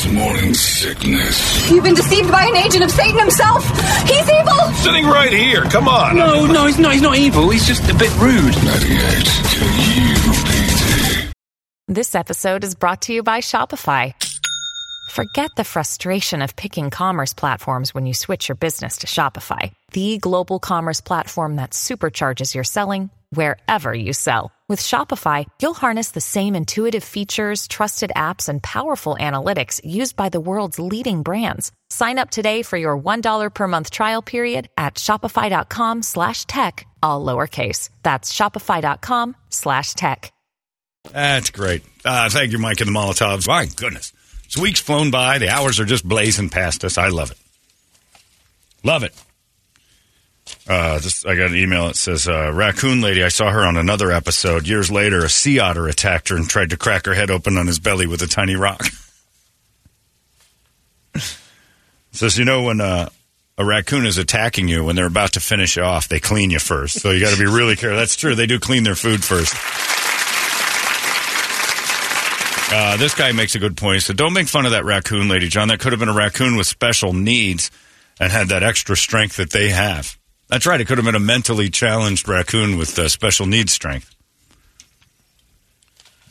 [0.00, 1.70] Holmberg's morning sickness.
[1.70, 3.64] You've been deceived by an agent of Satan himself.
[4.06, 4.72] He's evil.
[4.74, 5.62] Sitting right here.
[5.64, 6.16] Come on.
[6.16, 6.92] No, no, he's not.
[6.92, 7.48] He's not evil.
[7.50, 8.54] He's just a bit rude.
[8.64, 11.32] 98 KUPD.
[11.88, 14.14] This episode is brought to you by Shopify.
[15.10, 20.18] Forget the frustration of picking commerce platforms when you switch your business to Shopify, the
[20.18, 24.52] global commerce platform that supercharges your selling wherever you sell.
[24.70, 30.28] With Shopify, you'll harness the same intuitive features, trusted apps, and powerful analytics used by
[30.28, 31.72] the world's leading brands.
[31.88, 37.26] Sign up today for your $1 per month trial period at shopify.com slash tech, all
[37.26, 37.90] lowercase.
[38.04, 40.32] That's shopify.com slash tech.
[41.10, 41.82] That's great.
[42.04, 43.48] Uh, thank you, Mike and the Molotovs.
[43.48, 44.12] My goodness.
[44.44, 45.38] This week's flown by.
[45.38, 46.96] The hours are just blazing past us.
[46.96, 47.38] I love it.
[48.84, 49.20] Love it.
[50.70, 53.76] Uh, just, I got an email that says, uh, Raccoon Lady, I saw her on
[53.76, 54.68] another episode.
[54.68, 57.66] Years later, a sea otter attacked her and tried to crack her head open on
[57.66, 58.86] his belly with a tiny rock.
[62.12, 63.08] says, you know, when uh,
[63.58, 66.60] a raccoon is attacking you, when they're about to finish you off, they clean you
[66.60, 67.00] first.
[67.00, 67.98] So you got to be really careful.
[67.98, 68.36] That's true.
[68.36, 69.52] They do clean their food first.
[72.72, 73.96] Uh, this guy makes a good point.
[73.96, 75.66] He said, "Don't make fun of that raccoon lady, John.
[75.66, 77.72] That could have been a raccoon with special needs
[78.20, 80.16] and had that extra strength that they have.
[80.50, 80.80] That's right.
[80.80, 84.12] It could have been a mentally challenged raccoon with uh, special needs strength.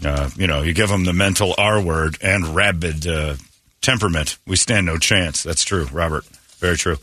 [0.04, 3.36] Uh, you know, you give them the mental R word and rabid uh,
[3.82, 4.38] temperament.
[4.46, 5.44] We stand no chance.
[5.44, 6.26] That's true, Robert.
[6.60, 6.98] Very true.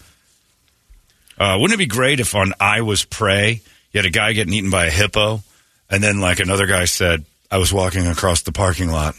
[1.39, 4.53] Uh, wouldn't it be great if on I Was Prey, you had a guy getting
[4.53, 5.43] eaten by a hippo,
[5.91, 9.15] and then like another guy said, I was walking across the parking lot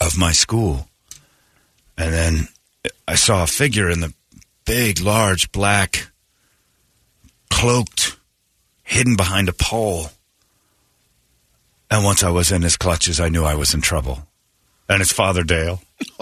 [0.00, 0.88] of my school,
[1.96, 2.48] and then
[3.06, 4.12] I saw a figure in the
[4.64, 6.08] big, large, black,
[7.58, 8.16] cloaked,
[8.84, 10.10] hidden behind a pole.
[11.90, 14.20] And once I was in his clutches, I knew I was in trouble.
[14.88, 15.82] And it's Father Dale.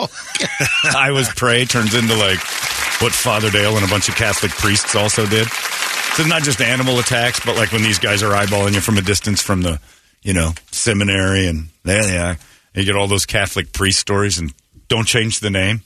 [0.97, 2.39] I was prey turns into like
[3.03, 5.47] what Father Dale and a bunch of Catholic priests also did.
[6.14, 9.03] So not just animal attacks, but like when these guys are eyeballing you from a
[9.03, 9.79] distance from the,
[10.23, 12.39] you know, seminary and there they are.
[12.74, 14.55] You get all those Catholic priest stories and
[14.89, 15.83] don't change the name.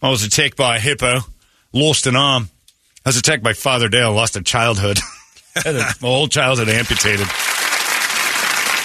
[0.00, 1.18] I was attacked by a hippo,
[1.74, 2.48] lost an arm.
[3.04, 4.98] I was attacked by Father Dale, lost a childhood.
[5.54, 7.26] Had a- my whole childhood amputated.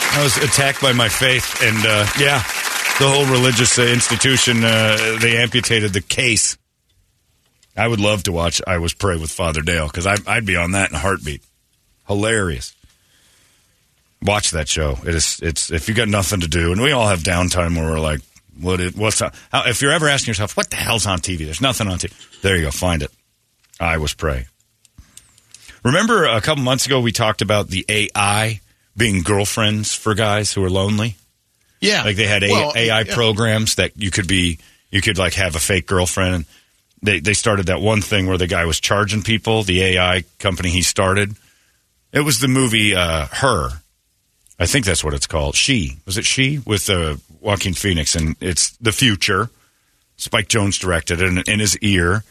[0.09, 2.39] I was attacked by my faith, and uh, yeah,
[2.99, 6.57] the whole religious uh, institution, uh, they amputated the case.
[7.75, 10.71] I would love to watch I Was Prey with Father Dale because I'd be on
[10.71, 11.43] that in a heartbeat.
[12.07, 12.73] Hilarious.
[14.23, 14.97] Watch that show.
[15.05, 15.39] It is.
[15.43, 18.21] It's if you got nothing to do, and we all have downtime where we're like,
[18.59, 18.79] "What?
[18.79, 21.39] It, what's on, how, if you're ever asking yourself, what the hell's on TV?
[21.45, 22.41] There's nothing on TV.
[22.41, 22.71] There you go.
[22.71, 23.11] Find it.
[23.79, 24.47] I was prey.
[25.83, 28.59] Remember a couple months ago we talked about the AI
[28.95, 31.15] being girlfriends for guys who are lonely.
[31.79, 32.03] Yeah.
[32.03, 33.13] Like they had A- Well, AI yeah.
[33.13, 34.57] programs that you could be,
[34.89, 36.33] you could like have a fake girlfriend.
[36.35, 36.45] And
[37.03, 40.69] they, they started that one thing where the guy was charging people, the AI company
[40.69, 41.35] he started.
[42.11, 43.69] It was the movie uh, Her.
[44.59, 45.55] I think that's what it's called.
[45.55, 45.97] She.
[46.07, 46.59] Was it She?
[46.65, 48.15] With uh, Joaquin Phoenix.
[48.15, 49.51] And it's the future.
[50.15, 51.27] Spike Jonze directed it.
[51.29, 52.23] And in his ear,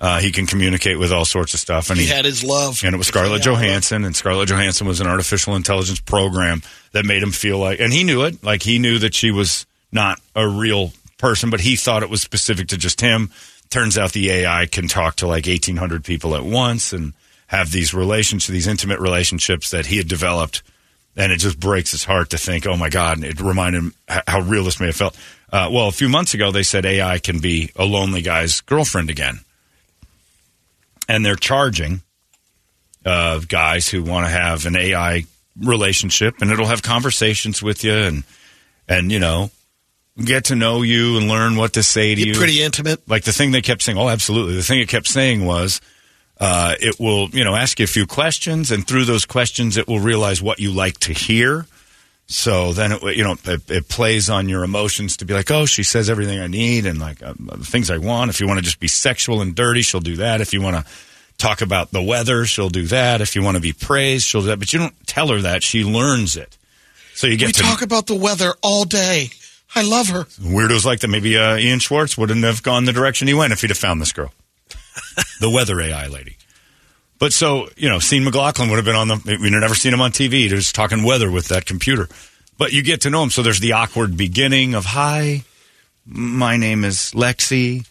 [0.00, 1.90] uh, he can communicate with all sorts of stuff.
[1.90, 2.82] And He had his love.
[2.84, 6.62] and it was Scarlett Johansson, and Scarlett Johansson was an artificial intelligence program
[6.92, 9.66] that made him feel like, and he knew it, like he knew that she was
[9.92, 13.30] not a real person, but he thought it was specific to just him.
[13.68, 17.12] Turns out the AI can talk to like 1,800 people at once and
[17.48, 20.62] have these relationships, these intimate relationships that he had developed.
[21.16, 23.94] And it just breaks his heart to think, oh my God, and it reminded him
[24.08, 25.16] how real this may have felt.
[25.52, 29.10] Uh, well, a few months ago, they said AI can be a lonely guy's girlfriend
[29.10, 29.40] again.
[31.10, 32.02] And they're charging
[33.04, 35.24] uh, guys who want to have an AI
[35.60, 38.24] relationship, and it'll have conversations with you, and
[38.88, 39.50] and you know
[40.24, 42.34] get to know you and learn what to say to Get you.
[42.34, 43.08] pretty intimate.
[43.08, 43.98] Like the thing they kept saying.
[43.98, 44.54] Oh, absolutely.
[44.54, 45.80] The thing it kept saying was.
[46.42, 49.86] Uh, it will, you know, ask you a few questions, and through those questions, it
[49.86, 51.66] will realize what you like to hear.
[52.32, 55.66] So then, it, you know, it, it plays on your emotions to be like, oh,
[55.66, 58.30] she says everything I need and like uh, the things I want.
[58.30, 60.40] If you want to just be sexual and dirty, she'll do that.
[60.40, 60.92] If you want to
[61.38, 63.20] talk about the weather, she'll do that.
[63.20, 64.60] If you want to be praised, she'll do that.
[64.60, 66.56] But you don't tell her that; she learns it.
[67.14, 69.30] So you get We to talk about the weather all day.
[69.74, 70.24] I love her.
[70.40, 71.08] weirdos like that.
[71.08, 74.00] Maybe uh, Ian Schwartz wouldn't have gone the direction he went if he'd have found
[74.00, 74.32] this girl,
[75.40, 76.36] the weather AI lady.
[77.20, 79.38] But so you know, Sean McLaughlin would have been on the.
[79.40, 80.48] We'd never seen him on TV.
[80.48, 82.08] Just talking weather with that computer.
[82.58, 83.30] But you get to know him.
[83.30, 85.44] So there's the awkward beginning of "Hi,
[86.06, 87.86] my name is Lexi.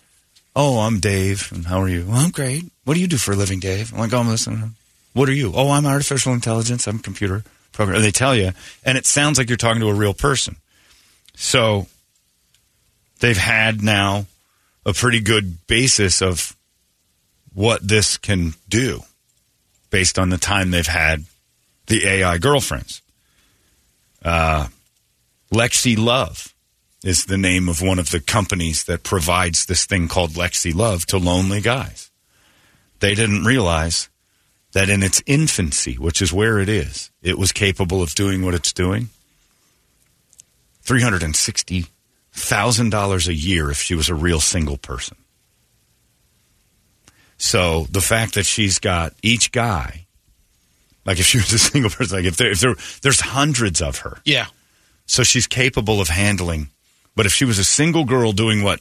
[0.56, 1.52] Oh, I'm Dave.
[1.54, 2.06] And how are you?
[2.08, 2.66] Well, I'm great.
[2.84, 3.94] What do you do for a living, Dave?
[3.94, 4.74] I'm like, oh, I'm listening.
[5.14, 5.54] What are you?
[5.56, 6.88] Oh, I'm artificial intelligence.
[6.88, 7.98] I'm computer program.
[7.98, 8.52] And they tell you,
[8.84, 10.56] and it sounds like you're talking to a real person.
[11.36, 11.86] So
[13.20, 14.26] they've had now
[14.86, 16.56] a pretty good basis of
[17.54, 19.04] what this can do
[19.90, 21.26] based on the time they've had
[21.88, 23.02] the AI girlfriends.
[24.24, 24.68] Uh,
[25.52, 26.54] Lexi Love
[27.04, 31.06] is the name of one of the companies that provides this thing called Lexi Love
[31.08, 32.12] to lonely guys.
[33.00, 34.10] They didn't realize
[34.74, 38.54] that in its infancy, which is where it is, it was capable of doing what
[38.54, 39.10] it's doing.
[40.86, 45.18] $360,000 a year if she was a real single person.
[47.40, 50.06] So the fact that she's got each guy,
[51.06, 54.00] like if she was a single person, like if there, if there there's hundreds of
[54.00, 54.48] her, Yeah.
[55.08, 56.70] so she's capable of handling.
[57.16, 58.80] But if she was a single girl doing what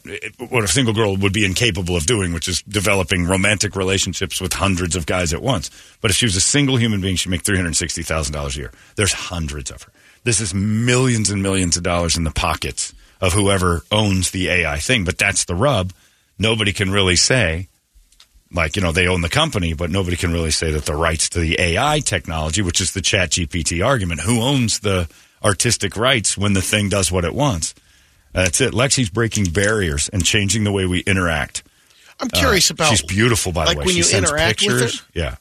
[0.51, 4.53] what a single girl would be incapable of doing, which is developing romantic relationships with
[4.53, 5.71] hundreds of guys at once.
[6.01, 8.57] But if she was a single human being, she'd make three hundred sixty thousand dollars
[8.57, 8.73] a year.
[8.97, 9.93] There's hundreds of her.
[10.25, 14.79] This is millions and millions of dollars in the pockets of whoever owns the AI
[14.79, 15.05] thing.
[15.05, 15.93] But that's the rub.
[16.39, 17.69] Nobody can really say
[18.53, 21.29] like you know they own the company, but nobody can really say that the rights
[21.31, 25.09] to the AI technology, which is the Chat GPT argument, who owns the
[25.45, 27.75] artistic rights when the thing does what it wants.
[28.33, 28.73] That's it.
[28.75, 31.63] Lexi's breaking barriers and changing the way we interact.
[32.21, 32.91] I'm curious Uh, about.
[32.91, 33.85] She's beautiful, by like the way.
[33.87, 35.01] when she you sends interact with pictures.
[35.01, 35.07] her?
[35.15, 35.35] Yeah.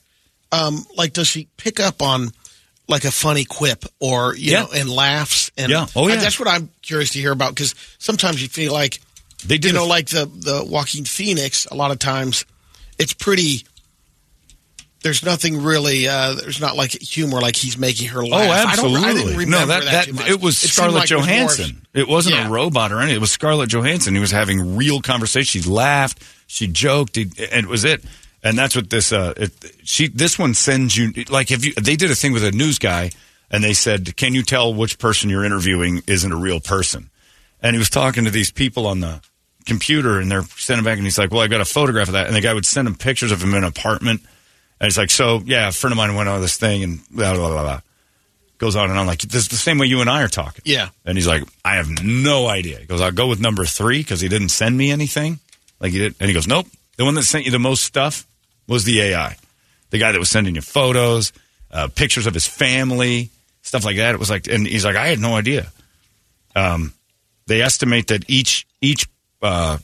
[0.52, 2.32] um, like does she pick up on
[2.88, 4.62] like a funny quip or you Yeah.
[4.62, 5.88] know and laughs and Yeah.
[5.96, 6.16] Oh, I- yeah.
[6.22, 9.02] that's what I'm curious to hear about because sometimes you feel like
[9.46, 12.46] They did you know a- like the the Joaquin Phoenix a lot of times
[13.00, 13.64] it's pretty
[15.04, 18.70] there's nothing really uh there's not like humor like he's making her Oh, laugh I,
[18.72, 19.02] absolutely.
[19.02, 21.26] don't, I didn't remember no, that, that, that, it was seemed Scarlett like it was
[21.28, 21.88] Johansson.
[21.94, 22.48] it wasn't Yeah.
[22.48, 23.18] a robot or anything.
[23.18, 24.16] It was Scarlett Johansson.
[24.16, 25.62] He was having real conversation.
[25.62, 26.24] She laughed.
[26.48, 28.04] She joked, he- and it was it.
[28.44, 29.12] And that's what this.
[29.12, 29.52] Uh, it,
[29.84, 31.74] she this one sends you like if you.
[31.74, 33.12] They did a thing with a news guy,
[33.52, 37.10] and they said, "Can you tell which person you're interviewing isn't a real person?"
[37.62, 39.22] And he was talking to these people on the
[39.68, 42.28] computer, and they're sending back, and he's like, "Well, I got a photograph of that."
[42.28, 44.22] And the guy would send him pictures of him in an apartment,
[44.80, 47.36] and he's like, "So yeah, a friend of mine went on this thing, and blah
[47.36, 47.82] blah blah." blah.
[48.60, 50.64] Goes on and on like this is the same way you and I are talking.
[50.66, 50.90] Yeah.
[51.06, 52.80] And he's like, I have no idea.
[52.80, 55.38] He goes, I'll go with number three because he didn't send me anything.
[55.80, 56.16] Like he did.
[56.20, 56.66] And he goes, Nope.
[56.98, 58.26] The one that sent you the most stuff
[58.68, 59.36] was the AI.
[59.92, 61.34] The guy that was sending you photos,
[61.70, 63.30] uh, pictures of his family,
[63.62, 64.16] stuff like that.
[64.16, 65.72] It was like, and he's like, I had no idea.
[66.56, 66.94] Um,
[67.46, 69.08] they estimate that each each
[69.42, 69.78] uh,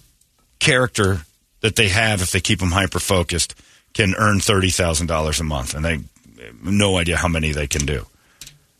[0.60, 1.22] character
[1.62, 3.56] that they have, if they keep them hyper focused,
[3.94, 6.00] can earn thirty thousand dollars a month, and they
[6.64, 8.06] no idea how many they can do.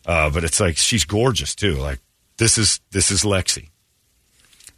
[0.06, 1.76] Uh, but it's like she's gorgeous too.
[1.76, 2.00] Like
[2.38, 3.70] this is this is Lexi.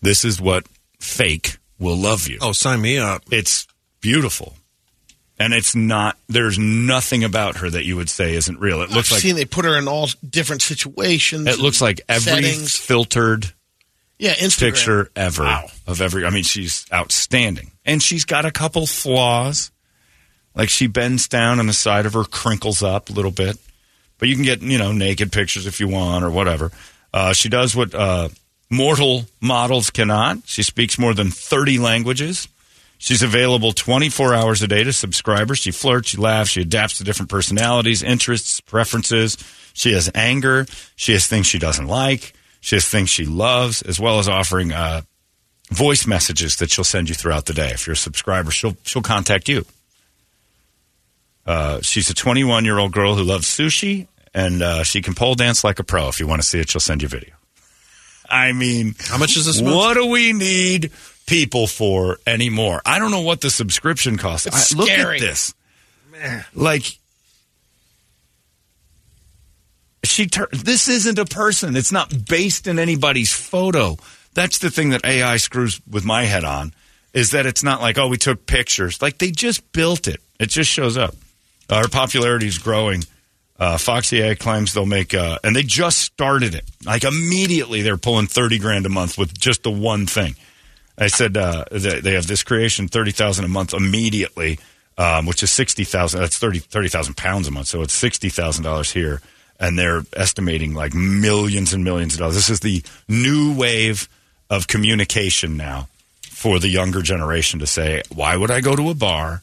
[0.01, 0.65] This is what
[0.99, 2.37] fake will love you.
[2.41, 3.23] Oh, sign me up.
[3.31, 3.67] It's
[4.01, 4.53] beautiful,
[5.39, 6.17] and it's not.
[6.27, 8.81] There's nothing about her that you would say isn't real.
[8.81, 12.01] It looks I've like seen they put her in all different situations it looks like
[12.07, 12.75] every settings.
[12.77, 13.51] filtered
[14.17, 15.67] yeah Instagram picture ever Wow.
[15.87, 16.25] of every.
[16.25, 19.71] I mean, she's outstanding, and she's got a couple flaws.
[20.55, 23.57] Like she bends down, and the side of her crinkles up a little bit.
[24.17, 26.71] But you can get you know naked pictures if you want or whatever.
[27.13, 28.29] Uh, she does what uh,
[28.69, 30.39] mortal models cannot.
[30.45, 32.47] She speaks more than thirty languages.
[32.97, 35.59] She's available 24 hours a day to subscribers.
[35.59, 39.37] She flirts, she laughs, she adapts to different personalities, interests, preferences.
[39.73, 40.65] She has anger.
[40.95, 42.33] She has things she doesn't like.
[42.65, 45.01] She has things she loves, as well as offering uh,
[45.69, 47.69] voice messages that she'll send you throughout the day.
[47.69, 49.67] If you're a subscriber, she'll she'll contact you.
[51.45, 55.35] Uh, she's a 21 year old girl who loves sushi, and uh, she can pole
[55.35, 56.07] dance like a pro.
[56.07, 57.35] If you want to see it, she'll send you video.
[58.27, 59.75] I mean, How much is this month?
[59.75, 60.91] what do we need
[61.27, 62.81] people for anymore?
[62.83, 64.47] I don't know what the subscription costs.
[64.47, 65.17] It's I- look scary.
[65.17, 65.53] at this.
[66.11, 66.43] Man.
[66.55, 66.97] Like,
[70.07, 71.75] she tur- this isn't a person.
[71.75, 73.97] It's not based in anybody's photo.
[74.33, 76.73] That's the thing that AI screws with my head on
[77.13, 79.01] is that it's not like oh we took pictures.
[79.01, 80.21] Like they just built it.
[80.39, 81.15] It just shows up.
[81.69, 83.03] Uh, her popularity is growing.
[83.57, 86.65] Uh, Foxy AI claims they'll make, uh, and they just started it.
[86.85, 90.35] Like immediately, they're pulling thirty grand a month with just the one thing.
[90.97, 94.59] I said uh, they, have this creation thirty thousand a month immediately,
[94.97, 96.19] um, which is sixty thousand.
[96.19, 99.21] That's 30 30,000 pounds a month, so it's sixty thousand dollars here,
[99.59, 102.35] and they're estimating like millions and millions of dollars.
[102.35, 104.09] This is the new wave
[104.49, 105.87] of communication now
[106.21, 109.41] for the younger generation to say, why would I go to a bar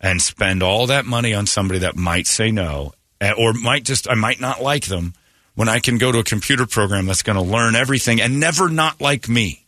[0.00, 4.08] and spend all that money on somebody that might say no, eh, or might just
[4.08, 5.14] I might not like them
[5.54, 8.68] when I can go to a computer program that's going to learn everything and never
[8.68, 9.66] not like me.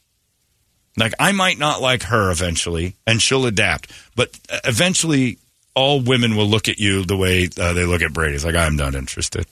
[0.97, 3.90] Like I might not like her eventually, and she'll adapt.
[4.17, 5.38] But uh, eventually,
[5.75, 8.35] all women will look at you the way uh, they look at Brady.
[8.35, 9.47] It's like I'm not interested.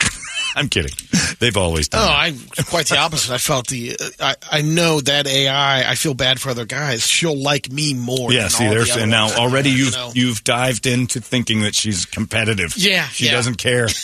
[0.56, 0.92] I'm kidding.
[1.38, 2.02] They've always done.
[2.02, 2.58] Oh, that.
[2.58, 3.32] I quite the opposite.
[3.32, 3.96] I felt the.
[3.98, 5.88] Uh, I I know that AI.
[5.90, 7.06] I feel bad for other guys.
[7.06, 8.32] She'll like me more.
[8.32, 10.10] Yeah, see, there's the and now already You you've know?
[10.14, 12.76] you've dived into thinking that she's competitive.
[12.76, 13.32] Yeah, she yeah.
[13.32, 13.88] doesn't care.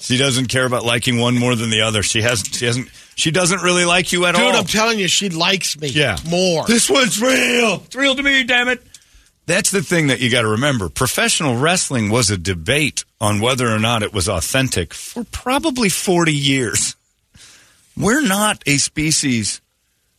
[0.00, 2.02] She doesn't care about liking one more than the other.
[2.02, 2.54] She hasn't.
[2.54, 2.88] She hasn't.
[3.14, 4.56] She doesn't really like you at Dude, all.
[4.56, 5.88] I'm telling you, she likes me.
[5.88, 6.18] Yeah.
[6.28, 6.64] more.
[6.66, 7.82] This one's real.
[7.86, 8.80] It's real to me, damn it.
[9.48, 10.90] That's the thing that you got to remember.
[10.90, 16.34] Professional wrestling was a debate on whether or not it was authentic for probably 40
[16.34, 16.96] years.
[17.96, 19.62] We're not a species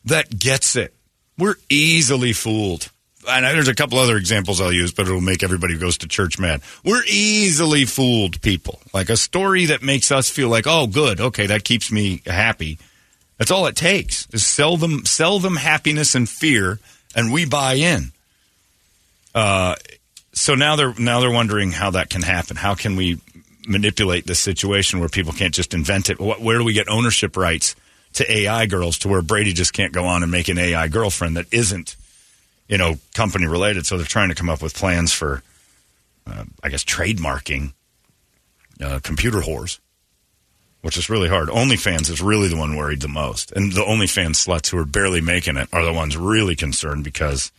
[0.06, 0.96] that gets it.
[1.38, 2.90] We're easily fooled.
[3.30, 6.08] And there's a couple other examples I'll use, but it'll make everybody who goes to
[6.08, 6.62] church mad.
[6.84, 8.82] We're easily fooled people.
[8.96, 12.80] Like a story that makes us feel like, oh, good, okay, that keeps me happy.
[13.38, 16.80] That's all it takes is sell them sell them happiness and fear,
[17.16, 18.12] and we buy in.
[19.34, 19.76] Uh,
[20.34, 22.56] so now they're now they're wondering how that can happen.
[22.56, 23.20] How can we
[23.68, 26.20] manipulate this situation where people can't just invent it?
[26.20, 27.76] What, where do we get ownership rights
[28.14, 31.38] to AI girls to where Brady just can't go on and make an AI girlfriend
[31.38, 31.96] that isn't,
[32.68, 33.86] you know, company related?
[33.86, 35.44] So they're trying to come up with plans for,
[36.26, 37.74] uh, I guess, trademarking
[38.82, 39.80] uh, computer whores
[40.82, 41.50] which is really hard.
[41.50, 43.52] OnlyFans is really the one worried the most.
[43.52, 47.52] And the OnlyFans sluts who are barely making it are the ones really concerned because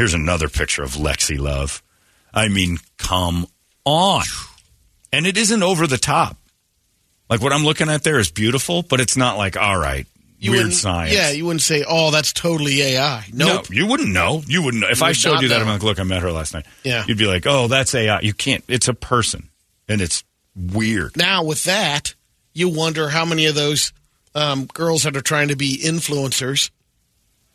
[0.00, 1.82] here's another picture of Lexi Love.
[2.32, 3.46] I mean, come
[3.84, 4.24] on.
[5.12, 6.38] And it isn't over the top.
[7.28, 10.06] Like what I'm looking at there is beautiful, but it's not like, all right,
[10.38, 11.12] You weird science.
[11.12, 13.68] Yeah, you wouldn't say, "Oh, that's totally AI." Nope.
[13.68, 14.42] No, you wouldn't know.
[14.46, 14.88] You wouldn't know.
[14.88, 15.64] If You I showed you that, know.
[15.66, 16.64] I'm like, look, I met her last night.
[16.82, 17.04] Yeah.
[17.06, 18.20] You'd be like, oh, that's AI.
[18.20, 18.64] You can't.
[18.68, 19.50] It's a person.
[19.86, 20.24] And it's
[20.56, 21.14] weird.
[21.14, 22.14] Now with that,
[22.54, 23.92] you wonder how many of those
[24.34, 26.70] um, girls that are trying to be influencers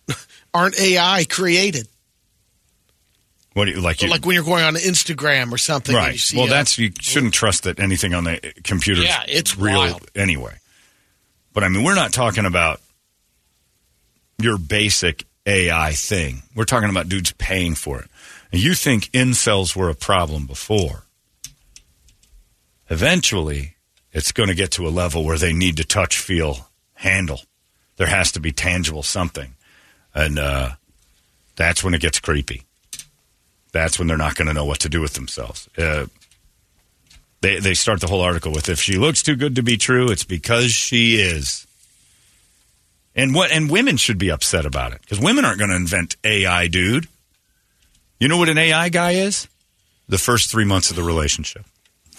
[0.53, 1.87] aren't AI created.
[3.55, 4.01] What do you like?
[4.01, 5.95] You, like when you're going on Instagram or something.
[5.95, 6.12] and right.
[6.12, 9.01] You see well, a- that's you shouldn't trust that anything on the computer.
[9.01, 10.05] Yeah, it's real wild.
[10.13, 10.57] anyway.
[11.53, 12.81] But I mean, we're not talking about
[14.39, 16.43] your basic AI thing.
[16.53, 18.09] We're talking about dudes paying for it.
[18.51, 21.05] And you think incels were a problem before?
[22.89, 23.77] Eventually,
[24.12, 27.39] it's going to get to a level where they need to touch, feel, handle.
[27.95, 29.55] There has to be tangible something,
[30.13, 30.71] and uh,
[31.55, 32.64] that's when it gets creepy
[33.75, 35.67] that's when they're not going to know what to do with themselves.
[35.77, 36.05] Uh,
[37.41, 40.10] they they start the whole article with if she looks too good to be true,
[40.10, 41.67] it's because she is.
[43.15, 46.15] And what and women should be upset about it because women aren't going to invent
[46.24, 47.08] AI, dude.
[48.17, 49.50] You know what an AI guy is?
[50.08, 51.65] The first three months of the relationship.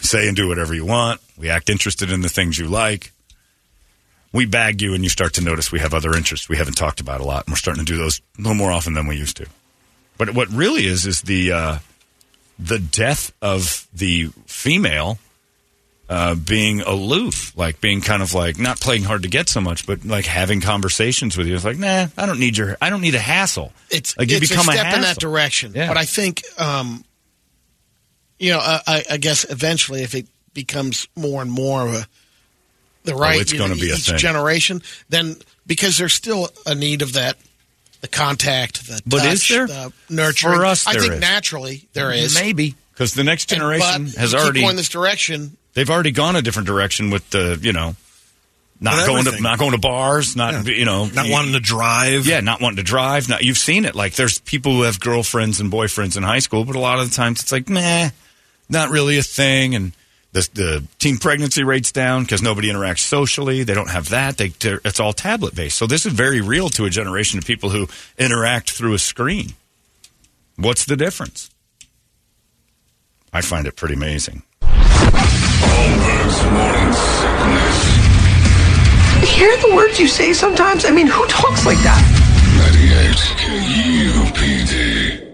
[0.00, 1.22] Say and do whatever you want.
[1.38, 3.12] We act interested in the things you like.
[4.30, 7.00] We bag you, and you start to notice we have other interests we haven't talked
[7.00, 9.16] about a lot, and we're starting to do those a little more often than we
[9.16, 9.46] used to.
[10.18, 11.78] But what really is is the uh,
[12.58, 15.18] the death of the female
[16.08, 19.86] uh, being aloof, like being kind of like not playing hard to get so much,
[19.86, 21.54] but like having conversations with you.
[21.54, 23.72] It's like, nah, I don't need your, I don't need a hassle.
[23.90, 25.72] it's like you it's become a step in that direction.
[25.74, 25.88] Yeah.
[25.88, 27.04] But I think, um,
[28.38, 32.06] you know, I, I- guess eventually, if it becomes more and more of a
[33.04, 37.02] the right, Oh, it's gonna be a each generation, then because there's still a need
[37.02, 37.36] of that.
[38.02, 39.66] The contact, the But is touch, there?
[39.66, 40.54] the nurturing.
[40.56, 41.20] For us, I think is.
[41.20, 42.34] naturally there is.
[42.34, 45.56] maybe because the next And- generation but has you keep already going this direction.
[45.74, 47.96] they've already gone a different direction with the you know
[48.80, 52.26] not going to not going to bars, not you know Not wanting to drive.
[52.26, 53.26] Yeah, not wanting to drive.
[53.28, 53.94] Not, you've seen it.
[53.94, 57.08] Like there's people who have girlfriends and boyfriends in high school, but a lot of
[57.08, 58.10] the times it's like, meh,
[58.68, 59.74] not really a thing.
[59.74, 59.92] And
[60.36, 63.64] the, the teen pregnancy rate's down because nobody interacts socially.
[63.64, 64.36] They don't have that.
[64.36, 65.78] They, it's all tablet based.
[65.78, 67.88] So this is very real to a generation of people who
[68.18, 69.54] interact through a screen.
[70.56, 71.48] What's the difference?
[73.32, 74.42] I find it pretty amazing.
[74.62, 77.96] Holmberg's morning sickness.
[79.36, 80.84] Hear the words you say sometimes?
[80.84, 82.02] I mean, who talks like that?
[82.74, 85.05] 98 KUPD.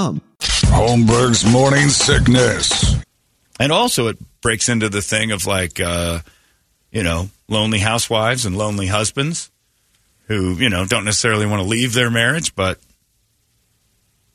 [0.00, 2.96] Holmberg's morning sickness.
[3.58, 6.20] And also, it breaks into the thing of like, uh,
[6.90, 9.50] you know, lonely housewives and lonely husbands
[10.26, 12.78] who, you know, don't necessarily want to leave their marriage, but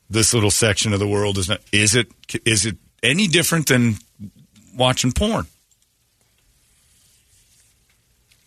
[0.09, 1.61] this little section of the world is not.
[1.71, 2.11] Is it?
[2.45, 3.95] Is it any different than
[4.75, 5.47] watching porn?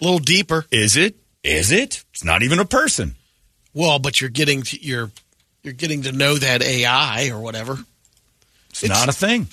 [0.01, 0.67] A little deeper.
[0.71, 1.17] Is it?
[1.43, 2.05] Is it?
[2.13, 3.17] It's not even a person.
[3.75, 5.11] Well, but you're getting to, you're
[5.63, 7.79] you're getting to know that AI or whatever.
[8.71, 9.49] It's, not a thing.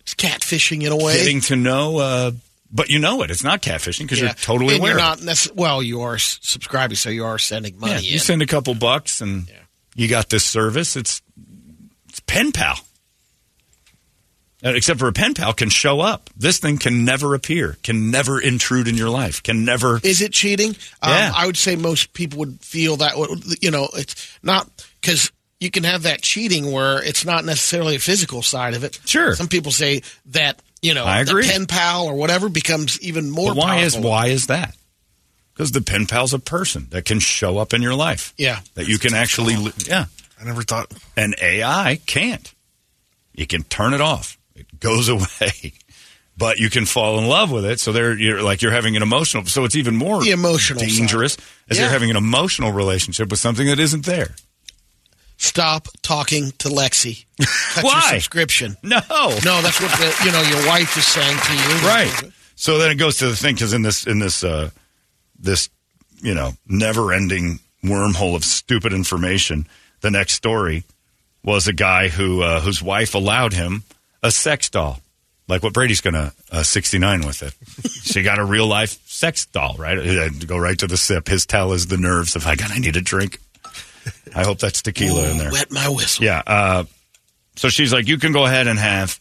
[0.00, 1.16] It's catfishing in a way.
[1.16, 2.30] Getting to know, uh,
[2.70, 3.30] but you know it.
[3.30, 4.26] It's not catfishing because Yeah.
[4.26, 4.92] you're totally and aware.
[4.92, 5.82] You're not necess- well.
[5.82, 7.94] You are subscribing, so you are sending money.
[7.94, 9.50] Yeah, you send a couple bucks and
[9.96, 10.96] you got this service.
[10.96, 11.22] It's
[12.08, 12.78] it's pen pal.
[14.64, 16.30] Uh, Except for a pen pal can show up.
[16.36, 20.00] This thing can never appear, can never intrude in your life, can never.
[20.02, 20.74] Is it cheating?
[21.02, 21.26] Yeah.
[21.28, 23.16] Um, I would say most people would feel that.
[23.18, 23.26] way.
[23.60, 24.68] You know, it's not
[25.00, 25.30] because
[25.60, 28.98] you can have that cheating where it's not necessarily a physical side of it.
[29.04, 29.34] Sure.
[29.34, 31.46] Some people say that you know, I agree.
[31.46, 33.48] the pen pal or whatever becomes even more.
[33.54, 34.74] But why is why is that?
[35.52, 38.32] Because the pen pal's a person that can show up in your life.
[38.36, 38.60] Yeah.
[38.74, 39.56] that you can actually.
[39.56, 40.06] li- Yeah,
[40.40, 40.90] I never thought.
[41.16, 42.52] An AI can't.
[43.34, 44.36] You can turn it off.
[44.54, 45.72] It goes away.
[46.36, 49.02] But you can fall in love with it, so there you're like you're having an
[49.02, 49.44] emotional.
[49.46, 50.88] So it's even more The emotional side.
[50.88, 51.36] dangerous
[51.70, 54.34] as you're having an emotional relationship with something that isn't there.
[55.36, 57.24] Stop talking to Lexi.
[57.74, 57.92] Cut Why?
[57.92, 58.76] your subscription.
[58.82, 61.86] No, No, that's what the, you know your wife is saying to you.
[61.86, 62.32] right.
[62.56, 64.70] So then it goes to the thing because in this in this uh,
[65.38, 65.68] this
[66.20, 69.66] you know never ending wormhole of stupid information,
[70.00, 70.82] the next story
[71.44, 73.82] was a guy who uh, whose wife allowed him
[74.24, 74.98] a sex doll,
[75.46, 77.54] like what Brady's gonna uh, sixty nine with it.
[77.90, 79.98] she got a real life sex doll, right?
[79.98, 81.28] Uh, Go right to the sip.
[81.28, 83.38] His tell is the nerves of I got I need a drink.
[84.34, 85.52] I hope that's tequila in there.
[85.52, 86.24] Wet my whistle.
[86.24, 86.42] Yeah.
[86.46, 86.84] Uh,
[87.56, 89.18] so she's like, you can go ahead and have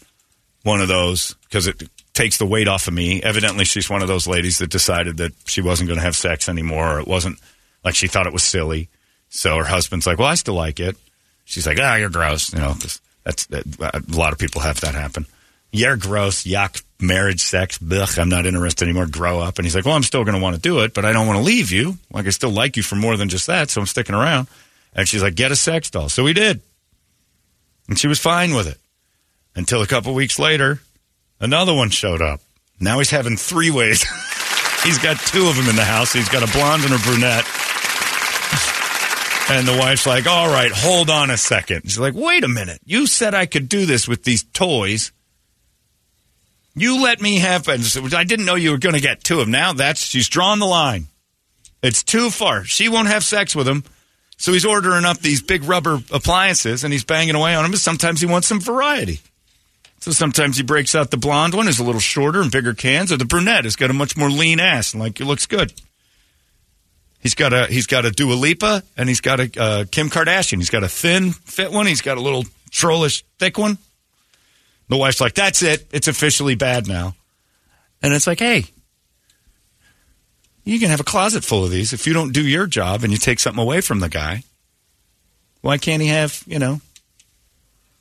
[0.64, 1.84] one of those because it
[2.14, 3.22] takes the weight off of me.
[3.22, 6.50] Evidently, she's one of those ladies that decided that she wasn't going to have sex
[6.50, 6.98] anymore.
[6.98, 7.40] Or it wasn't
[7.86, 8.90] like she thought it was silly.
[9.30, 10.98] So her husband's like, well, I still like it.
[11.46, 12.52] She's like, ah, you're gross.
[12.54, 15.26] You know, 'cause that's that, a lot of people have that happen.
[15.72, 16.44] You're gross.
[16.44, 16.84] Yuck.
[17.02, 17.80] Marriage, sex.
[17.92, 19.08] Ugh, I'm not interested anymore.
[19.08, 19.58] Grow up.
[19.58, 21.28] And he's like, well, I'm still going to want to do it, but I don't
[21.28, 21.98] want to leave you.
[22.12, 24.48] Like, I still like you for more than just that, so I'm sticking around.
[24.96, 26.08] And she's like, get a sex doll.
[26.08, 26.62] So he did.
[27.90, 28.78] And she was fine with it.
[29.56, 30.80] Until a couple weeks later,
[31.42, 32.40] another one showed up.
[32.80, 34.04] Now he's having three ways.
[34.84, 36.14] he's got two of them in the house.
[36.14, 37.46] He's got a blonde and a brunette.
[39.50, 41.84] And the wife's like, all right, hold on a second.
[41.84, 42.80] She's like, wait a minute.
[42.86, 45.12] You said I could do this with these toys.
[46.76, 49.52] You let me have, I didn't know you were going to get two of them.
[49.52, 51.08] Now that's, she's drawn the line.
[51.84, 52.64] It's too far.
[52.64, 53.84] She won't have sex with him.
[54.38, 57.76] So he's ordering up these big rubber appliances and he's banging away on them.
[57.76, 59.20] Sometimes he wants some variety.
[60.00, 63.12] So sometimes he breaks out the blonde one, is a little shorter and bigger cans,
[63.12, 65.74] or the brunette has got a much more lean ass and like it looks good.
[67.24, 70.58] He's got a he's got a Dua Lipa and he's got a uh, Kim Kardashian.
[70.58, 71.88] He's got a thin fit one.
[71.88, 73.78] He's got a little trollish thick one.
[74.90, 75.88] The wife's like, "That's it.
[75.92, 77.16] It's officially bad now."
[78.02, 78.66] And it's like, "Hey,
[80.64, 83.12] you can have a closet full of these if you don't do your job and
[83.12, 84.44] you take something away from the guy.
[85.62, 86.82] Why can't he have, you know,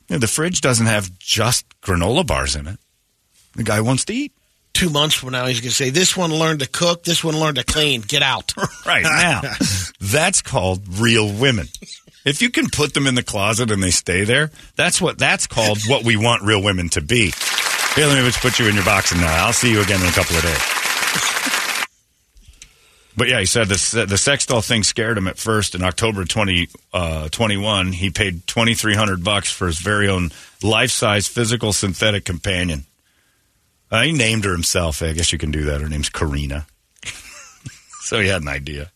[0.08, 2.78] you know, the fridge doesn't have just granola bars in it.
[3.54, 4.32] The guy wants to eat.
[4.72, 7.04] Two months from now, he's going to say, "This one learned to cook.
[7.04, 8.00] This one learned to clean.
[8.00, 8.52] Get out."
[8.84, 9.42] Right now,
[10.00, 11.68] that's called real women.
[12.24, 15.46] If you can put them in the closet and they stay there, that's what that's
[15.46, 15.78] called.
[15.86, 17.32] What we want real women to be.
[17.94, 20.00] Here, let me just put you in your box, and now I'll see you again
[20.00, 20.82] in a couple of days.
[23.16, 25.74] But yeah, he said the the sex doll thing scared him at first.
[25.74, 27.28] In October 20, uh,
[27.92, 30.30] he paid twenty three hundred bucks for his very own
[30.62, 32.84] life size physical synthetic companion.
[33.92, 35.02] Uh, he named her himself.
[35.02, 35.82] I guess you can do that.
[35.82, 36.66] Her name's Karina.
[38.00, 38.90] so he had an idea.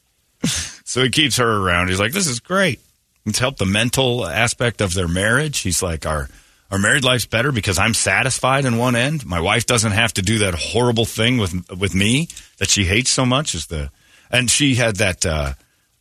[0.85, 1.89] So he keeps her around.
[1.89, 2.81] He's like, "This is great.
[3.27, 6.31] It's helped the mental aspect of their marriage." He's like, "Our
[6.71, 9.27] our married life's better because I'm satisfied in one end.
[9.27, 12.29] My wife doesn't have to do that horrible thing with with me
[12.59, 13.91] that she hates so much." Is the
[14.31, 15.53] and she had that uh,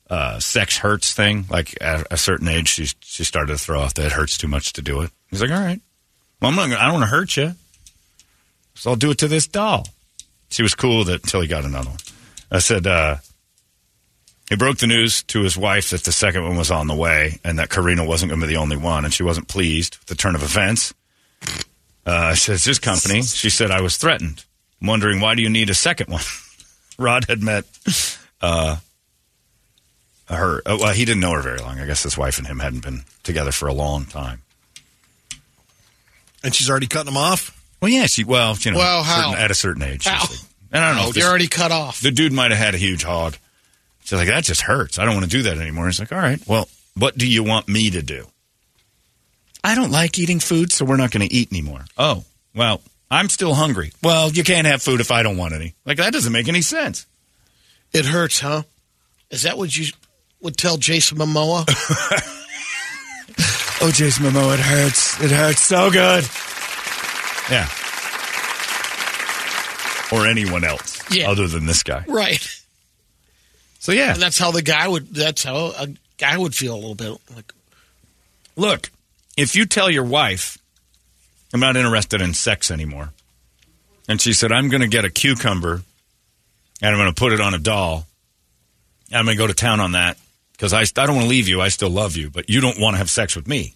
[0.09, 1.45] uh, sex hurts thing.
[1.49, 4.47] Like at a certain age, she she started to throw off that it hurts too
[4.47, 5.11] much to do it.
[5.29, 5.81] He's like, "All right,
[6.41, 6.69] well, I'm not.
[6.69, 7.55] Gonna, I don't want to hurt you,
[8.75, 9.87] so I'll do it to this doll."
[10.49, 11.99] She was cool with it until he got another one.
[12.51, 12.85] I said.
[12.87, 13.17] Uh,
[14.49, 17.39] he broke the news to his wife that the second one was on the way
[17.43, 20.05] and that Karina wasn't going to be the only one, and she wasn't pleased with
[20.05, 20.93] the turn of events.
[22.05, 23.23] Uh, says his company.
[23.23, 24.45] She said, I was threatened.
[24.81, 26.21] I'm wondering, why do you need a second one?
[26.99, 27.65] Rod had met
[28.41, 28.77] uh,
[30.27, 30.61] her.
[30.65, 31.79] Uh, well, he didn't know her very long.
[31.79, 34.43] I guess his wife and him hadn't been together for a long time.
[36.43, 37.59] And she's already cutting him off?
[37.85, 39.29] Well, yeah, she, well, you know, Well, how?
[39.29, 40.05] certain- at a certain age.
[40.05, 40.25] How?
[40.71, 41.03] and I don't know.
[41.05, 42.01] Oh, if they're already cut off.
[42.01, 43.37] the dude might have had a huge hog.
[44.03, 44.97] She's like, that just hurts.
[44.97, 45.85] I don't want to do that anymore.
[45.85, 48.25] He's like, all right, well, what do you want me to do?
[49.63, 51.85] I don't like eating food, so we're not going to eat anymore.
[51.95, 52.23] Oh,
[52.55, 53.91] well, I'm still hungry.
[54.01, 55.75] Well, you can't have food if I don't want any.
[55.85, 57.05] Like that doesn't make any sense.
[57.93, 58.63] It hurts, huh?
[59.29, 59.85] Is that what you
[60.41, 61.65] would tell Jason Momoa?
[63.81, 65.21] Oh, Jason Momoa, it hurts.
[65.21, 66.23] It hurts so good.
[67.49, 67.67] Yeah.
[70.11, 71.29] Or anyone else Yeah.
[71.29, 72.03] other than this guy.
[72.07, 72.45] right.
[73.79, 75.13] So yeah, And that's how the guy would.
[75.13, 77.53] That's how a guy would feel a little bit like.
[78.55, 78.89] look,
[79.37, 80.57] if you tell your wife,
[81.53, 83.11] I'm not interested in sex anymore,
[84.07, 85.83] and she said, I'm going to get a cucumber
[86.81, 88.05] and I'm going to put it on a doll,
[89.09, 90.17] and I'm going to go to town on that
[90.53, 91.61] because I, I don't want to leave you.
[91.61, 93.75] I still love you, but you don't want to have sex with me.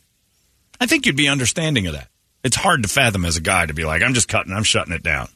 [0.82, 2.08] I think you'd be understanding of that.
[2.44, 4.94] It's hard to fathom as a guy to be like, I'm just cutting, I'm shutting
[4.94, 5.28] it down.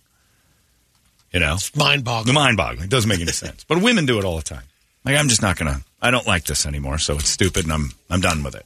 [1.32, 1.56] You know?
[1.56, 2.36] it's Mind The boggling.
[2.36, 2.86] mind boggling.
[2.86, 3.64] It doesn't make any sense.
[3.64, 4.64] But women do it all the time.
[5.06, 7.92] Like I'm just not gonna I don't like this anymore, so it's stupid and I'm
[8.10, 8.66] I'm done with it.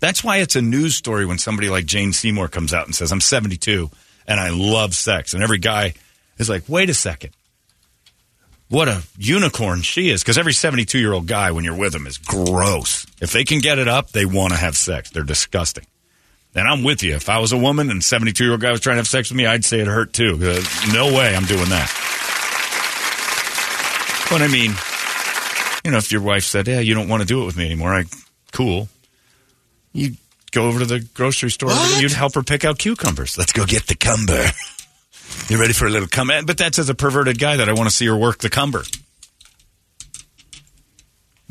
[0.00, 3.12] That's why it's a news story when somebody like Jane Seymour comes out and says,
[3.12, 3.90] I'm seventy two
[4.26, 5.34] and I love sex.
[5.34, 5.94] And every guy
[6.38, 7.30] is like, wait a second.
[8.68, 10.22] What a unicorn she is.
[10.24, 13.06] Because every 72 year old guy, when you're with them, is gross.
[13.20, 15.10] If they can get it up, they want to have sex.
[15.10, 15.84] They're disgusting.
[16.56, 17.14] And I'm with you.
[17.14, 19.28] If I was a woman and 72 year old guy was trying to have sex
[19.30, 20.38] with me, I'd say it hurt too.
[20.40, 21.92] Uh, no way I'm doing that.
[24.30, 24.72] But I mean,
[25.84, 27.66] you know, if your wife said, "Yeah, you don't want to do it with me
[27.66, 28.04] anymore," I
[28.52, 28.88] cool.
[29.92, 30.14] You
[30.50, 31.92] go over to the grocery store What?
[31.92, 33.36] and you'd help her pick out cucumbers.
[33.38, 34.46] Let's go get the cumber.
[35.48, 36.40] You ready for a little cumber?
[36.44, 38.84] But that's as a perverted guy that I want to see her work the cumber.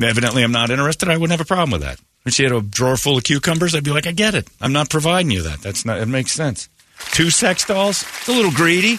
[0.02, 1.08] Evidently, I'm not interested.
[1.08, 2.00] I wouldn't have a problem with that.
[2.26, 4.48] If she had a drawer full of cucumbers, I'd be like, I get it.
[4.60, 5.62] I'm not providing you that.
[5.62, 6.00] That's not.
[6.00, 6.70] It makes sense.
[7.12, 8.02] Two sex dolls.
[8.02, 8.98] It's a little greedy.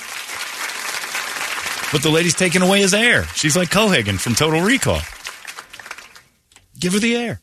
[1.92, 3.24] But the lady's taking away his air.
[3.34, 5.00] She's like Cohaagen from Total Recall.
[6.78, 7.40] Give her the air.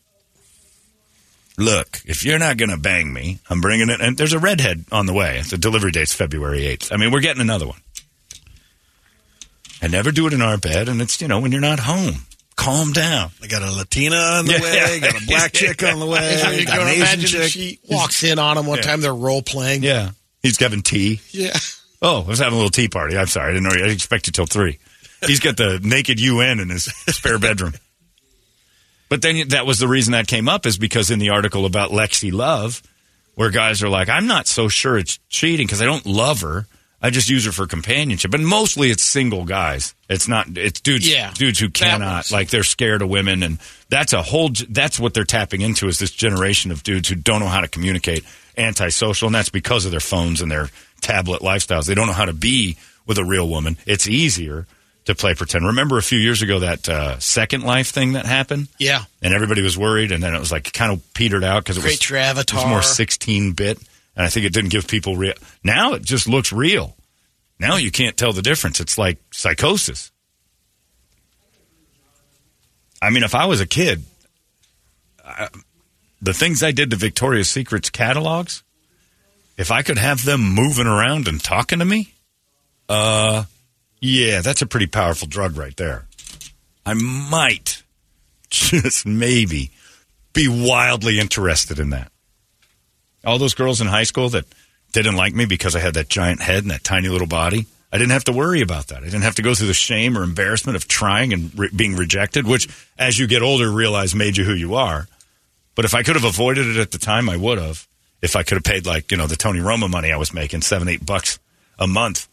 [1.56, 4.00] Look, if you're not going to bang me, I'm bringing it.
[4.00, 5.42] And there's a redhead on the way.
[5.48, 6.92] The delivery date's February 8th.
[6.92, 7.80] I mean, we're getting another one.
[9.82, 12.26] I never do it in our bed, and it's, you know, when you're not home.
[12.56, 13.30] Calm down.
[13.42, 14.60] I got a Latina on the Yeah.
[14.60, 17.50] way, got a black chick on the way, And you got an Asian chick.
[17.50, 18.84] she walks in on him one Yeah.
[18.84, 19.00] time.
[19.00, 19.82] They're role playing.
[19.82, 20.10] Yeah.
[20.42, 21.20] He's having tea.
[21.32, 21.56] Yeah.
[22.00, 23.16] Oh, I was having a little tea party.
[23.16, 23.50] I'm sorry.
[23.50, 23.70] I didn't know.
[23.70, 24.78] I didn't expect you till three.
[25.26, 27.72] He's got the naked UN in his spare bedroom.
[29.08, 31.90] But then that was the reason that came up is because in the article about
[31.90, 32.82] Lexi Love,
[33.34, 36.66] where guys are like, I'm not so sure it's cheating because I don't love her.
[37.04, 38.32] I just use her for companionship.
[38.32, 39.94] And mostly it's single guys.
[40.08, 43.42] It's not, it's dudes, Yeah, dudes who cannot, like they're scared of women.
[43.42, 43.58] And
[43.90, 47.40] that's a whole, that's what they're tapping into is this generation of dudes who don't
[47.40, 48.24] know how to communicate,
[48.56, 49.26] antisocial.
[49.26, 50.70] And that's because of their phones and their
[51.02, 51.86] tablet lifestyles.
[51.86, 53.76] They don't know how to be with a real woman.
[53.84, 54.66] It's easier
[55.04, 55.66] to play pretend.
[55.66, 58.68] Remember a few years ago that uh, Second Life thing that happened?
[58.78, 59.04] Yeah.
[59.20, 61.84] and everybody was worried, and then it was like kind of petered out because it
[61.84, 61.92] was
[62.62, 63.78] It was more sixteen bit,
[64.16, 65.34] and I think it didn't give people real.
[65.62, 66.96] Now it just looks real.
[67.58, 68.80] Now you can't tell the difference.
[68.80, 70.10] It's like psychosis.
[73.00, 74.02] I mean, if I was a kid,
[75.24, 75.48] I,
[76.22, 78.62] the things I did to Victoria's Secret's catalogs,
[79.58, 82.14] if I could have them moving around and talking to me,
[82.88, 83.44] uh,
[84.00, 86.06] yeah, that's a pretty powerful drug right there.
[86.86, 87.82] I might,
[88.50, 89.70] just maybe,
[90.32, 92.10] be wildly interested in that.
[93.24, 94.44] All those girls in high school that
[94.92, 97.98] didn't like me because I had that giant head and that tiny little body, I
[97.98, 98.98] didn't have to worry about that.
[98.98, 101.96] I didn't have to go through the shame or embarrassment of trying and re- being
[101.96, 105.06] rejected, which, as you get older, realize made you who you are.
[105.74, 107.86] But if I could have avoided it at the time, I would have.
[108.22, 110.62] If I could have paid like you know the Tony Roma money I was making,
[110.62, 111.38] seven eight bucks
[111.78, 112.26] a month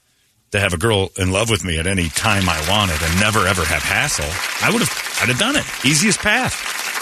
[0.51, 3.45] to have a girl in love with me at any time I wanted and never
[3.45, 4.25] ever have hassle,
[4.65, 5.19] I would have.
[5.21, 5.65] I'd have done it.
[5.85, 7.00] Easiest path.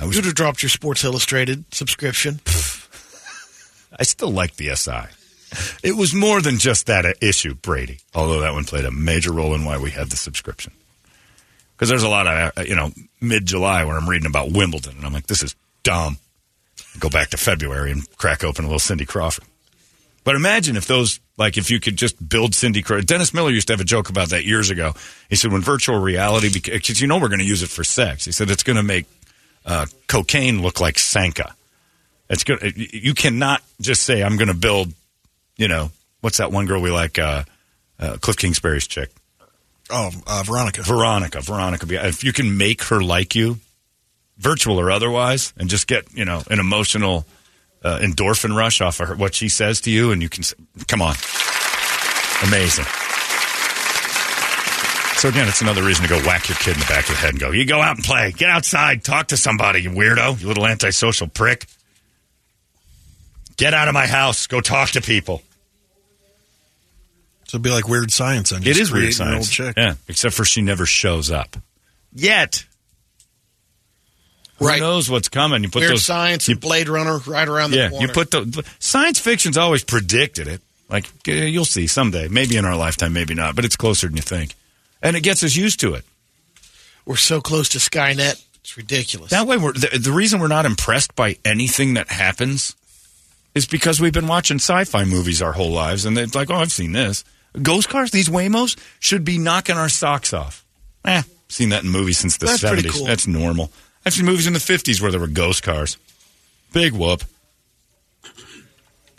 [0.00, 2.40] You would have dropped your Sports Illustrated subscription.
[3.98, 5.06] I still like the SI.
[5.82, 8.00] It was more than just that issue, Brady.
[8.14, 10.72] Although that one played a major role in why we had the subscription.
[11.74, 14.96] Because there's a lot of uh, you know mid July where I'm reading about Wimbledon
[14.96, 16.18] and I'm like, this is dumb.
[16.98, 19.44] Go back to February and crack open a little Cindy Crawford.
[20.24, 23.06] But imagine if those, like, if you could just build Cindy Crawford.
[23.06, 24.92] Dennis Miller used to have a joke about that years ago.
[25.30, 28.24] He said, when virtual reality, because you know we're going to use it for sex,
[28.24, 29.06] he said it's going to make
[29.66, 31.54] uh, cocaine look like Sanka.
[32.30, 32.74] It's good.
[32.76, 34.92] You cannot just say, I'm going to build,
[35.56, 37.44] you know, what's that one girl we like, uh,
[37.98, 39.10] uh, Cliff Kingsbury's chick?
[39.90, 40.82] Oh, uh, Veronica.
[40.82, 41.40] Veronica.
[41.40, 41.86] Veronica.
[42.06, 43.58] If you can make her like you,
[44.38, 47.24] virtual or otherwise, and just get, you know, an emotional
[47.84, 50.42] uh, endorphin rush off of her, what she says to you, and you can,
[50.88, 51.14] come on.
[52.42, 52.84] Amazing.
[55.16, 57.14] So again, it's another reason to go whack your kid in the back of the
[57.16, 58.32] head and go, you go out and play.
[58.32, 59.02] Get outside.
[59.02, 61.64] Talk to somebody, you weirdo, you little antisocial prick.
[63.56, 64.46] Get out of my house.
[64.46, 65.42] Go talk to people.
[67.46, 68.52] So it'd be like weird science.
[68.52, 69.50] And It just is weird create old science.
[69.50, 69.74] chick.
[69.76, 71.56] Yeah, except for she never shows up.
[72.14, 72.64] Yet.
[74.58, 74.80] Who Right.
[74.80, 75.62] knows what's coming?
[75.62, 78.06] You put Weird those science you- and Blade Runner right around the yeah, corner.
[78.06, 80.60] you put the science fiction's always predicted it.
[80.90, 84.22] Like you'll see someday, maybe in our lifetime, maybe not, but it's closer than you
[84.22, 84.54] think,
[85.02, 86.04] and it gets us used to it.
[87.04, 88.42] We're so close to Skynet.
[88.60, 89.30] It's ridiculous.
[89.30, 92.74] That way, we're the, the reason we're not impressed by anything that happens
[93.54, 96.72] is because we've been watching sci-fi movies our whole lives, and it's like, oh, I've
[96.72, 97.24] seen this.
[97.62, 100.64] Ghost cars, these Waymos should be knocking our socks off.
[101.04, 102.92] Eh, seen that in movies since the That's seventies.
[102.92, 103.06] cool.
[103.06, 103.70] That's normal.
[104.04, 105.96] I've seen movies in the fifties where there were ghost cars.
[106.72, 107.22] Big whoop.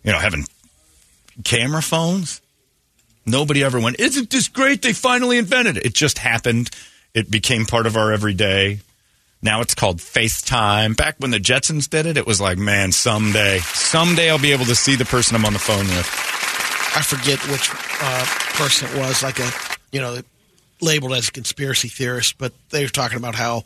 [0.04, 0.46] You know, having
[1.44, 2.42] camera phones.
[3.28, 4.82] Nobody ever went, isn't this great?
[4.82, 5.86] They finally invented it.
[5.86, 6.70] It just happened.
[7.14, 8.80] It became part of our everyday.
[9.42, 10.96] Now it's called FaceTime.
[10.96, 14.66] Back when the Jetsons did it, it was like, man, someday, someday I'll be able
[14.66, 16.10] to see the person I'm on the phone with.
[16.96, 17.70] I forget which
[18.02, 19.52] uh, person it was, like a,
[19.92, 20.20] you know,
[20.82, 23.66] labeled as a conspiracy theorist, but they were talking about how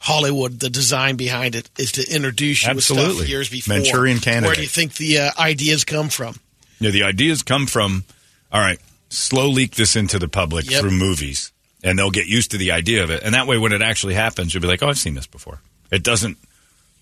[0.00, 3.14] Hollywood, the design behind it, is to introduce you with Absolutely.
[3.16, 3.76] stuff years before.
[3.76, 4.46] Manchurian Candidate.
[4.46, 6.36] Where do you think the uh, ideas come from?
[6.80, 8.04] Know, the ideas come from,
[8.52, 8.78] all right,
[9.10, 10.80] slow leak this into the public Yep.
[10.80, 13.22] through movies, and they'll get used to the idea of it.
[13.22, 15.60] And that way, when it actually happens, you'll be like, oh, I've seen this before.
[15.90, 16.36] It doesn't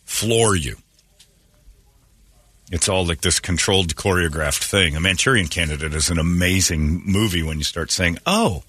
[0.05, 0.77] floor you.
[2.73, 4.97] It's all like this controlled, choreographed thing.
[4.97, 8.65] A Manchurian Candidate is an amazing movie when you start saying, oh,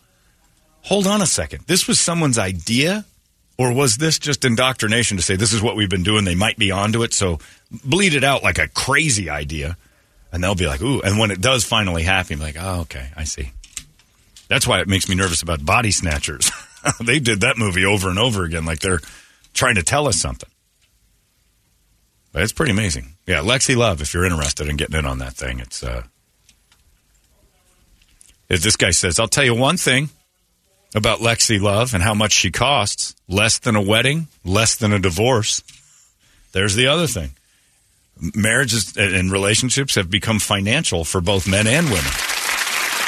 [0.82, 1.64] hold on a second.
[1.68, 3.06] This was someone's idea?
[3.58, 6.26] Or was this just indoctrination to say this is what we've been doing?
[6.26, 7.40] They might be onto it, so
[7.84, 9.78] bleed it out like a crazy idea.
[10.32, 11.02] And they'll be like, ooh.
[11.02, 13.52] And when it does finally happen, I'm like, oh, okay, I see.
[14.48, 16.52] That's why it makes me nervous about Body Snatchers.
[17.02, 19.02] they did that movie over and over again, like they're
[19.54, 20.50] trying to tell us something.
[22.32, 23.16] But it's pretty amazing.
[23.26, 26.04] Yeah, Lexi Love, if you're interested in getting in on that thing, it's uh
[28.50, 30.10] if this guy says, I'll tell you one thing
[30.96, 33.16] about Lexi Love and how much she costs.
[33.28, 35.62] Less than a wedding, less than a divorce.
[36.54, 37.32] There's the other thing.
[38.36, 42.12] Marriages and relationships have become financial for both men and women.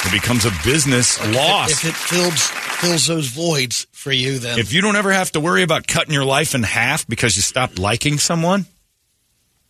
[0.06, 1.72] It becomes a business loss.
[1.72, 2.48] If it fills
[2.80, 6.14] fills those voids for you, then If you don't ever have to worry about cutting
[6.14, 8.66] your life in half because you stopped liking someone,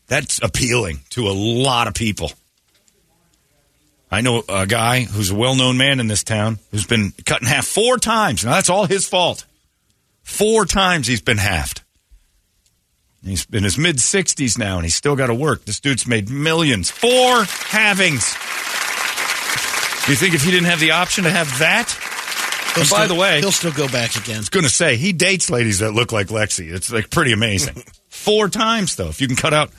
[0.07, 2.31] that's appealing to a lot of people.
[4.11, 7.41] I know a guy who's a well known man in this town who's been cut
[7.41, 8.43] in half four times.
[8.43, 9.45] Now, that's all his fault.
[10.23, 11.81] Four times he's been halved.
[13.23, 15.65] He's in his mid 60s now and he's still got to work.
[15.65, 16.89] This dude's made millions.
[16.89, 18.35] Four halvings.
[20.05, 21.89] Do you think if he didn't have the option to have that?
[22.75, 24.41] he'll And by still- the way, he'll still go back again.
[24.49, 26.71] going to say he dates ladies that look like Lexi.
[26.71, 27.83] It's like pretty amazing.
[28.09, 29.09] Four times though.
[29.09, 29.69] If you can cut out,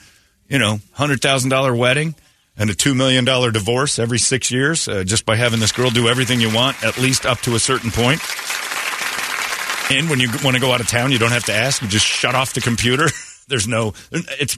[0.47, 2.15] you know, hundred thousand dollar wedding
[2.57, 5.89] and a two million dollar divorce every six years, uh, just by having this girl
[5.89, 8.21] do everything you want, at least up to a certain point.
[9.91, 11.81] And when you want to go out of town, you don't have to ask.
[11.81, 13.07] You just shut off the computer.
[13.47, 13.93] There's no.
[14.11, 14.57] It's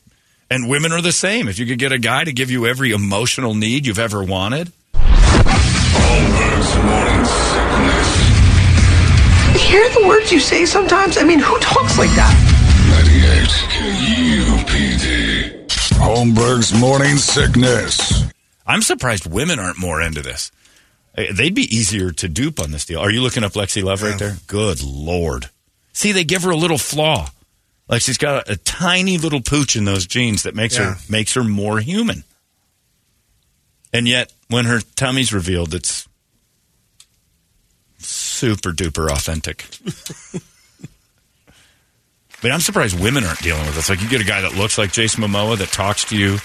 [0.52, 1.48] and women are the same.
[1.48, 4.72] If you could get a guy to give you every emotional need you've ever wanted,
[4.94, 8.10] Holmberg's morning sickness.
[9.70, 11.18] Hear the words you say sometimes?
[11.18, 12.34] I mean, who talks like that?
[12.90, 13.50] 98
[14.48, 15.68] KUPD.
[15.98, 18.24] Holmberg's morning sickness.
[18.66, 20.52] I'm surprised women aren't more into this.
[21.18, 23.00] Eh, They'd be easier to dupe on this deal.
[23.00, 24.36] Are you looking up Lexi Love right there?
[24.48, 25.50] Good lord.
[25.94, 27.30] See, they give her a little flaw.
[27.88, 30.94] Like she's got a, a tiny little pooch in those jeans that makes Yeah.
[30.94, 32.24] her makes her more human.
[33.92, 36.08] And yet, when her tummy's revealed, it's
[38.00, 39.66] super duper authentic.
[42.42, 43.90] but I'm surprised women aren't dealing with this.
[43.90, 46.38] Like you get a guy that looks like Jason Momoa that talks to you,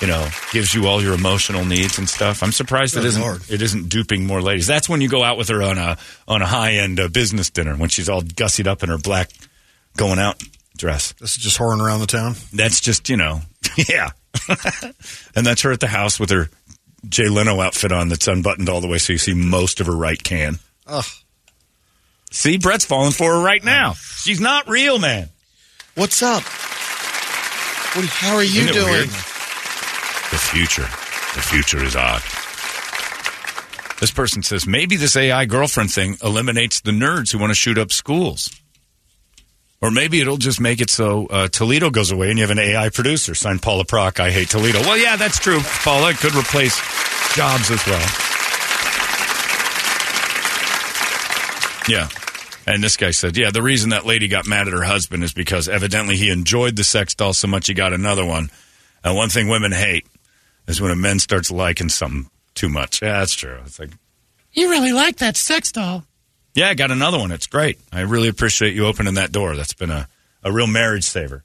[0.00, 2.42] you know, gives you all your emotional needs and stuff.
[2.42, 3.42] I'm surprised it Good isn't Lord.
[3.50, 4.66] it isn't duping more ladies.
[4.66, 5.96] That's when you go out with her on a
[6.28, 9.30] on a high end uh, business dinner when she's all gussied up in her black
[9.96, 10.42] going out
[10.82, 11.12] dress.
[11.12, 12.34] This is just whoring around the town.
[12.52, 13.40] That's just you know,
[13.88, 14.10] yeah.
[15.36, 16.50] and that's her at the house with her
[17.08, 19.96] Jay Leno outfit on that's unbuttoned all the way, so you see most of her
[19.96, 20.58] right can.
[20.88, 21.04] Ugh.
[22.32, 23.92] See, Brett's falling for her right now.
[23.92, 25.28] She's not real, man.
[25.94, 26.42] What's up?
[27.94, 28.86] What, how are you doing?
[28.86, 29.08] weird?
[29.08, 30.82] The future.
[30.82, 32.22] The future is odd.
[34.00, 37.78] This person says maybe this AI girlfriend thing eliminates the nerds who want to shoot
[37.78, 38.50] up schools.
[39.82, 42.60] Or maybe it'll just make it so uh, Toledo goes away and you have an
[42.60, 43.34] AI producer.
[43.34, 44.80] Signed Paula Proc, I hate Toledo.
[44.80, 46.10] Well, yeah, that's true, Paula.
[46.10, 46.76] It could replace
[47.34, 48.08] jobs as well.
[51.88, 52.08] Yeah.
[52.64, 55.32] And this guy said, yeah, the reason that lady got mad at her husband is
[55.32, 58.50] because evidently he enjoyed the sex doll so much he got another one.
[59.02, 60.06] And one thing women hate
[60.68, 63.02] is when a man starts liking something too much.
[63.02, 63.58] Yeah, that's true.
[63.66, 63.90] It's like,
[64.52, 66.04] You really like that sex doll.
[66.54, 67.32] Yeah, I got another one.
[67.32, 67.78] It's great.
[67.92, 69.56] I really appreciate you opening that door.
[69.56, 70.08] That's been a,
[70.42, 71.44] a real marriage saver.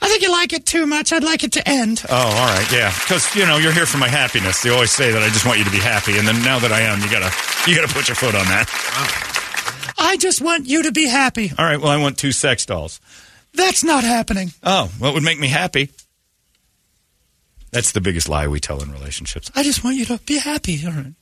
[0.00, 1.12] I think you like it too much.
[1.12, 2.02] I'd like it to end.
[2.08, 2.92] Oh, all right, yeah.
[2.92, 4.62] Because you know you're here for my happiness.
[4.62, 6.72] They always say that I just want you to be happy, and then now that
[6.72, 7.32] I am, you gotta
[7.68, 9.94] you gotta put your foot on that.
[9.98, 11.50] I just want you to be happy.
[11.58, 13.00] All right, well, I want two sex dolls.
[13.54, 14.52] That's not happening.
[14.62, 15.90] Oh, what would make me happy?
[17.72, 19.50] That's the biggest lie we tell in relationships.
[19.54, 20.80] I just want you to be happy.
[20.86, 21.14] All right.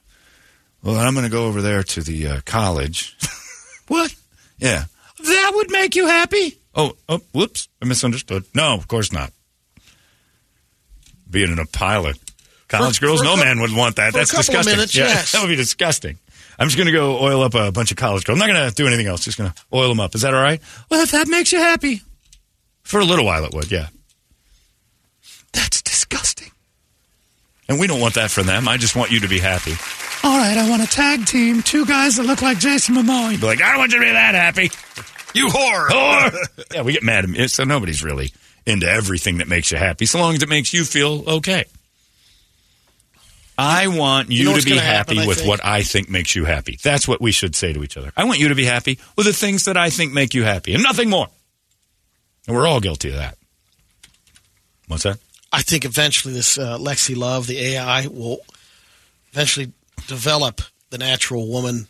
[0.85, 3.17] Well, I'm going to go over there to the uh, college.
[3.87, 4.15] What?
[4.57, 4.85] yeah.
[5.23, 6.59] That would make you happy?
[6.75, 7.69] Oh, oh, whoops.
[7.83, 8.45] I misunderstood.
[8.55, 9.31] No, of course not.
[11.29, 12.17] Being in a pilot.
[12.69, 14.15] college For- girls, for no man would want that.
[14.15, 14.75] That's disgusting.
[14.75, 15.33] minutes, yeah, yes.
[15.33, 16.19] That would be disgusting.
[16.59, 18.41] I'm just going to go oil up a bunch of college girls.
[18.41, 19.23] I'm not going to do anything else.
[19.23, 20.15] Just going to oil them up.
[20.15, 20.63] Is that all right?
[20.91, 22.01] Well, if that makes you happy.
[22.85, 23.89] For a little while, it would, yeah.
[25.53, 26.53] That's disgusting.
[27.69, 28.69] And we don't want that for them.
[28.69, 29.73] I just want you to be happy.
[30.23, 31.63] All right, I want a tag team.
[31.63, 33.41] Two guys that look like Jason Momoa.
[33.41, 34.71] Be like, I don't want you to be that happy.
[35.35, 35.89] You whore.
[35.89, 36.37] Whore.
[36.75, 37.49] yeah, we get mad at me.
[37.49, 38.33] So nobody's really
[38.67, 41.65] into everything that makes you happy, so long as it makes you feel okay.
[43.57, 45.49] I want you, know to be happy happen, with think?
[45.49, 46.79] what I think makes you happy.
[46.83, 48.13] That's what we should say to each other.
[48.17, 50.75] I want you to be happy with the things that I think make you happy
[50.75, 51.29] and nothing more.
[52.49, 53.39] And we're all guilty of that.
[54.89, 55.19] What's that?
[55.55, 58.39] I think eventually this uh, Lexi Love, the AI, will
[59.33, 59.73] eventually
[60.09, 61.87] develop the natural woman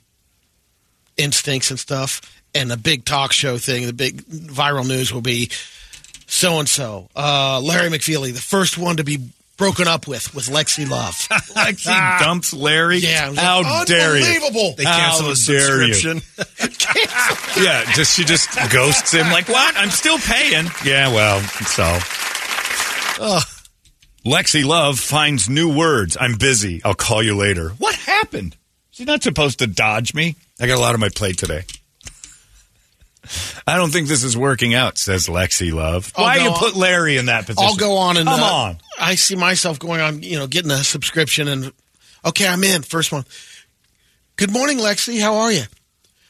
[1.16, 2.20] instincts and stuff.
[2.54, 5.50] And the big talk show thing, the big viral news will be
[6.26, 9.18] so and so, Larry McFeely, the first one to be
[9.56, 11.14] broken up with with Lexi Love.
[11.56, 12.98] Lexi dumps Larry.
[12.98, 14.24] Yeah, it how like, dare you?
[14.24, 14.74] unbelievable.
[14.76, 16.20] They cancel How his subscription.
[17.56, 19.76] Yeah, just she just ghosts him like, "What?
[19.76, 21.98] I'm still paying." Yeah, well, so.
[24.24, 26.16] Lexi Love finds new words.
[26.18, 26.80] I'm busy.
[26.84, 27.70] I'll call you later.
[27.78, 28.56] What happened?
[28.90, 30.36] She's not supposed to dodge me.
[30.60, 31.64] I got a lot on my plate today.
[33.66, 36.12] I don't think this is working out, says Lexi Love.
[36.16, 37.64] I'll Why you on- put Larry in that position?
[37.66, 38.78] I'll go on and Come uh, on.
[39.00, 41.72] I see myself going on, you know, getting a subscription and
[42.24, 42.82] okay, I'm in.
[42.82, 43.24] First one.
[44.36, 45.20] Good morning, Lexi.
[45.20, 45.62] How are you?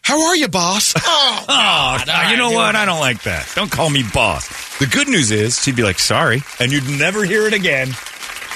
[0.04, 0.94] How are you, boss?
[1.06, 2.76] Oh, Oh, God, you know what?
[2.76, 3.50] I don't like that.
[3.54, 4.78] Don't call me boss.
[4.78, 7.88] The good news is she'd be like, sorry, and you'd never hear it again.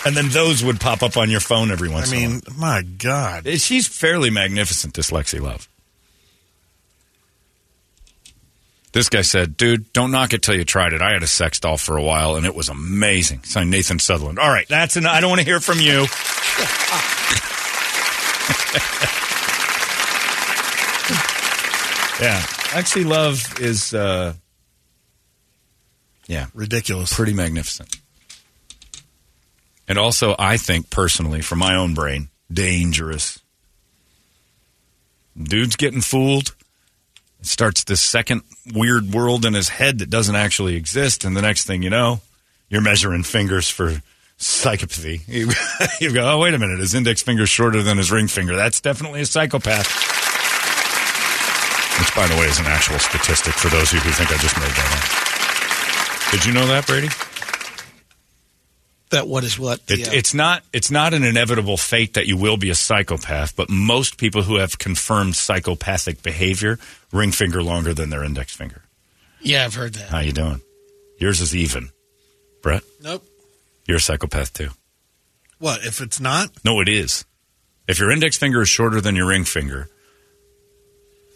[0.06, 2.30] And then those would pop up on your phone every I once in a while.
[2.30, 3.46] I mean, my God.
[3.46, 5.68] Eh, she's fairly magnificent, this Lexi Love.
[8.92, 11.02] This guy said, dude, don't knock it till you tried it.
[11.02, 13.42] I had a sex doll for a while, and it was amazing.
[13.44, 14.38] Signed Nathan Sutherland.
[14.38, 15.14] All right, that's enough.
[15.14, 16.06] I don't want to hear from you.
[22.20, 22.42] yeah.
[22.72, 24.34] Actually, Love is, uh,
[26.26, 27.14] yeah, Ridiculous.
[27.14, 27.96] pretty magnificent.
[29.88, 33.38] And also, I think personally, from my own brain, dangerous.
[35.40, 36.54] Dude's getting fooled.
[37.40, 38.42] It Starts this second
[38.74, 42.20] weird world in his head that doesn't actually exist, and the next thing you know,
[42.68, 44.02] you're measuring fingers for
[44.38, 45.22] psychopathy.
[45.26, 45.50] You,
[46.06, 48.56] you go, oh wait a minute, his index finger's shorter than his ring finger.
[48.56, 49.86] That's definitely a psychopath.
[51.98, 54.36] Which, by the way, is an actual statistic for those of you who think I
[54.38, 56.32] just made that up.
[56.32, 57.08] Did you know that, Brady?
[59.10, 59.80] that what is what?
[59.88, 60.62] It, It's not.
[60.72, 63.56] It's not an inevitable fate that you will be a psychopath.
[63.56, 66.78] But most people who have confirmed psychopathic behavior
[67.12, 68.82] ring finger longer than their index finger.
[69.40, 70.10] yeah, I've heard that.
[70.10, 70.60] How you doing?
[71.18, 71.88] Yours is even.
[72.62, 73.24] Brett, Nope.
[73.86, 74.68] you're a psychopath too.
[75.58, 76.50] What, if it's not?
[76.64, 77.24] No, it is.
[77.88, 79.88] If your index finger is shorter than your ring finger,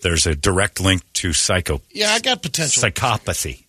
[0.03, 2.83] there's a direct link to psycho Yeah, I got potential.
[2.83, 3.65] psychopathy.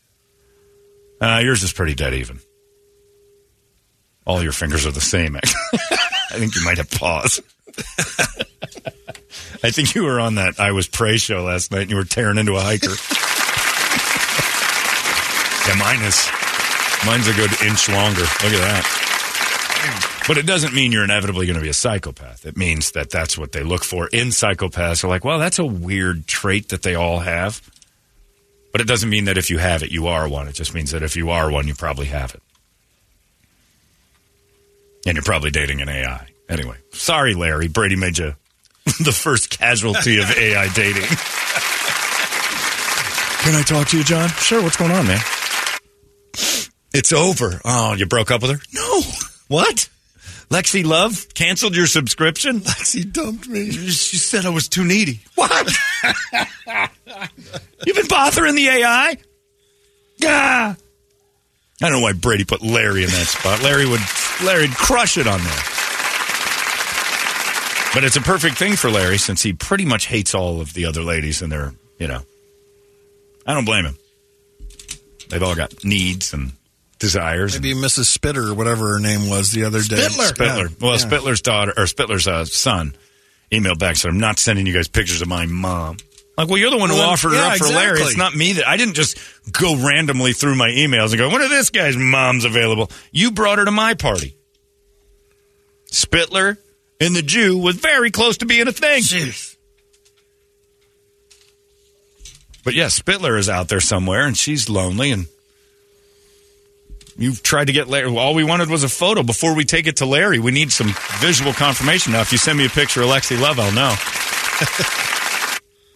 [1.22, 2.39] Uh, yours is pretty dead even.
[4.26, 5.36] All your fingers are the same.
[5.38, 7.39] I think you might have pause.
[9.63, 12.04] I think you were on that I Was Prey show last night and you were
[12.04, 12.89] tearing into a hiker.
[15.69, 16.28] yeah, mine is.
[17.06, 18.22] Mine's a good inch longer.
[18.22, 20.10] Look at that.
[20.27, 22.45] But it doesn't mean you're inevitably going to be a psychopath.
[22.45, 25.01] It means that that's what they look for in psychopaths.
[25.01, 27.61] They're like, well, that's a weird trait that they all have.
[28.71, 30.47] But it doesn't mean that if you have it, you are one.
[30.47, 32.41] It just means that if you are one, you probably have it.
[35.05, 36.28] And you're probably dating an AI.
[36.49, 37.67] Anyway, sorry, Larry.
[37.67, 38.36] Brady made you
[38.86, 41.03] the first casualty of AI dating.
[43.43, 44.30] Can I talk to you, John?
[44.30, 44.63] Sure.
[44.63, 45.19] What's going on, man?
[46.93, 47.59] It's over.
[47.65, 48.59] Oh, you broke up with her?
[48.74, 49.01] No.
[49.49, 49.89] What?
[50.50, 52.60] Lexi Love canceled your subscription?
[52.62, 53.72] Lexi dumped me.
[53.72, 55.22] She said I was too needy.
[55.36, 55.72] What?
[57.86, 59.18] You've been bothering the AI?
[60.18, 60.76] Yeah.
[61.82, 63.62] I don't know why Brady put Larry in that spot.
[63.64, 64.02] Larry would
[64.44, 65.64] Larry'd crush it on there.
[67.94, 70.86] But it's a perfect thing for Larry since he pretty much hates all of the
[70.86, 72.22] other ladies and they're, you know.
[73.46, 73.98] I don't blame him.
[75.30, 76.54] They've all got needs and
[77.04, 77.54] desires.
[77.60, 78.06] Maybe Mrs.
[78.06, 79.97] Spitter or whatever her name was the other day.
[79.97, 80.26] Spitler.
[80.28, 80.68] Spitler.
[80.70, 80.76] Yeah.
[80.82, 81.06] Well, Yeah.
[81.06, 82.95] Spitler's daughter or Spitler's uh, son
[83.51, 85.97] emailed back said, "I'm not sending you guys pictures of my mom."
[86.38, 88.01] Like, well, you're the one who Well, offered her up for Larry.
[88.01, 89.20] It's not me that I didn't just
[89.51, 93.60] go randomly through my emails and go, "When are this guy's mom's available?" You brought
[93.60, 94.36] her to my party.
[95.91, 96.58] Spitler
[96.99, 99.04] and the Jew was very close to being a thing.
[102.64, 105.28] But yeah, Spitler is out there somewhere, and she's lonely, and
[107.24, 108.15] you've tried to get Larry.
[108.15, 110.39] All we wanted was a photo before we take it to Larry.
[110.39, 112.13] We need some visual confirmation.
[112.13, 113.89] Now, if you send me a picture of Lexi Love, I'll know.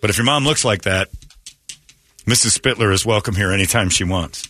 [0.02, 1.10] but if your mom looks like that,
[2.26, 2.52] Mrs.
[2.52, 4.50] Spitler is welcome here anytime she wants.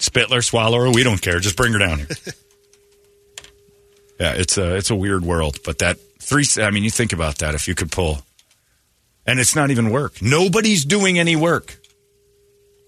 [0.00, 1.40] Spitler, swallow her, we don't care.
[1.40, 2.08] Just bring her down here.
[4.20, 6.44] yeah, it's a it's a weird world, but that three.
[6.58, 7.54] I mean, you think about that.
[7.54, 8.22] If you could pull,
[9.26, 10.22] and it's not even work.
[10.22, 11.79] Nobody's doing any work.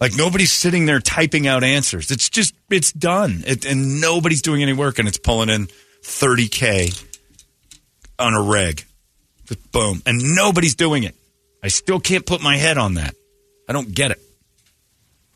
[0.03, 2.11] Like nobody's sitting there typing out answers.
[2.11, 5.69] It's just it's done, it, and nobody's doing any work, and it's pulling in
[6.03, 6.91] thirty k
[8.19, 8.85] on a reg.
[9.47, 11.15] Just boom, and nobody's doing it.
[11.63, 13.15] I still can't put my head on that.
[13.69, 14.21] I don't get it.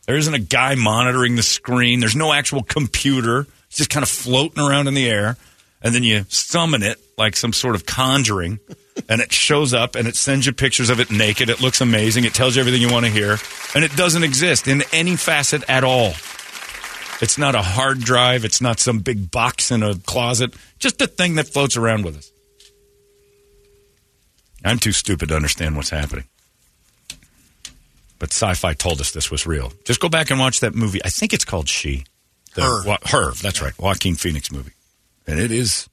[0.09, 2.01] There isn't a guy monitoring the screen.
[2.01, 3.47] There's no actual computer.
[3.69, 5.37] It's just kind of floating around in the air.
[5.81, 8.59] And then you summon it like some sort of conjuring,
[9.09, 11.51] and it shows up and it sends you pictures of it naked.
[11.51, 12.24] It looks amazing.
[12.24, 13.36] It tells you everything you want to hear.
[13.74, 16.12] And it doesn't exist in any facet at all.
[17.20, 18.44] It's not a hard drive.
[18.44, 20.55] It's not some big box in a closet.
[20.78, 22.30] Just a thing that floats around with us.
[24.64, 26.24] I'm too stupid to understand what's happening.
[28.18, 29.72] But sci fi told us this was real.
[29.84, 31.01] Just go back and watch that movie.
[31.05, 32.05] I think it's called She.
[32.55, 32.86] The, Her.
[32.86, 33.78] Wa- her, that's right.
[33.78, 34.72] Joaquin Phoenix movie.
[35.26, 35.88] And it is.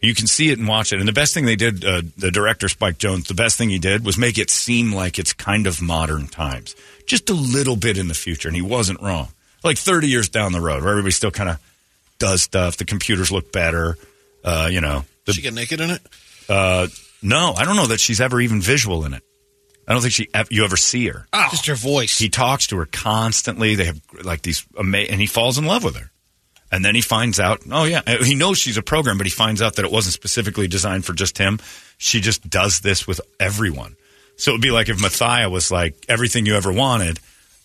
[0.00, 0.98] You can see it and watch it.
[0.98, 3.78] And the best thing they did, uh, the director Spike Jonze, the best thing he
[3.78, 6.74] did was make it seem like it's kind of modern times,
[7.06, 8.48] just a little bit in the future.
[8.48, 9.28] And he wasn't wrong.
[9.62, 11.60] Like 30 years down the road, where everybody still kind of
[12.18, 12.78] does stuff.
[12.78, 13.98] The computers look better.
[14.42, 16.00] Uh, you know, the, she get naked in it?
[16.48, 16.86] uh,
[17.22, 19.22] no, I don't know that she's ever even visual in it.
[19.86, 21.26] I don't think she ev- you ever see her.
[21.50, 22.16] Just her voice.
[22.16, 23.74] He talks to her constantly.
[23.74, 26.10] They have like these ama- and he falls in love with her.
[26.72, 29.30] And then he finds out, oh yeah, uh, he knows she's a program, but he
[29.32, 31.58] finds out that it wasn't specifically designed for just him.
[31.98, 33.96] She just does this with everyone.
[34.36, 37.18] So it would be like if Mathia was like everything you ever wanted,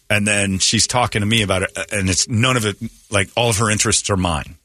[0.09, 2.77] and then she's talking to me about it, uh, and it's none of it.
[3.11, 4.55] Like all of her interests are mine.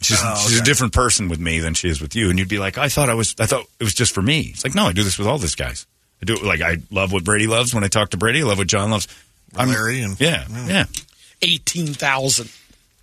[0.00, 2.48] She's, Oh, she's a different person with me than she is with you, and you'd
[2.48, 4.40] be like, I thought I was, I thought it was just for me.
[4.54, 5.86] It's like, no, I do this with all these guys.
[6.22, 8.40] I do it like I love what Brady loves when I talk to Brady.
[8.40, 9.08] I love what John loves.
[9.56, 10.84] I'm- Larry and- yeah, yeah.
[11.42, 12.48] 18,000.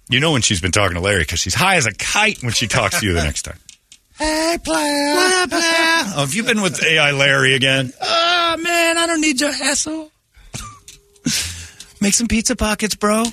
[0.10, 2.54] You know when she's been talking to Larry because she's high as a kite when
[2.54, 3.58] she talks to you the next time.
[4.18, 5.60] Hey, blah, blah.
[5.62, 7.94] Oh, have you been with AI Larry again?
[8.02, 10.10] Oh, man, I don't need your hassle.
[12.02, 13.26] Make some pizza pockets, bro.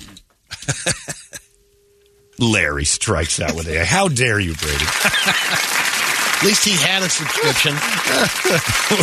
[2.39, 3.83] Larry strikes out with AI.
[3.83, 4.85] How dare you, Brady?
[4.85, 7.73] At least he had a subscription.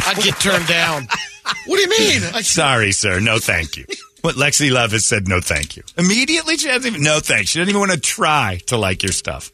[0.06, 1.08] I'd get turned down.
[1.66, 2.20] What do you mean?
[2.44, 3.18] Sorry, sir.
[3.18, 3.86] No, thank you.
[4.22, 5.82] What Lexi Love has said, no, thank you.
[5.98, 7.50] Immediately, she hasn't even, no, thanks.
[7.50, 9.52] She doesn't even want to try to like your stuff.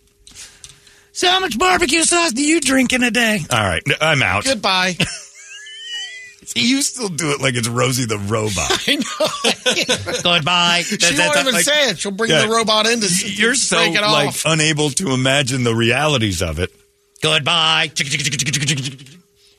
[1.12, 3.40] So, how much barbecue sauce do you drink in a day?
[3.50, 4.44] All right, I'm out.
[4.44, 4.96] goodbye.
[6.56, 8.54] You still do it like it's Rosie the robot.
[8.88, 10.22] I know.
[10.22, 10.80] Goodbye.
[10.82, 11.98] She won't even say it.
[11.98, 12.46] She'll bring Yeah.
[12.46, 14.44] the robot in to You're so like off.
[14.46, 16.72] unable to imagine the realities of it.
[17.20, 17.90] Goodbye.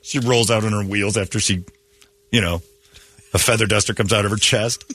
[0.01, 1.63] She rolls out on her wheels after she,
[2.31, 2.63] you know,
[3.33, 4.85] a feather duster comes out of her chest.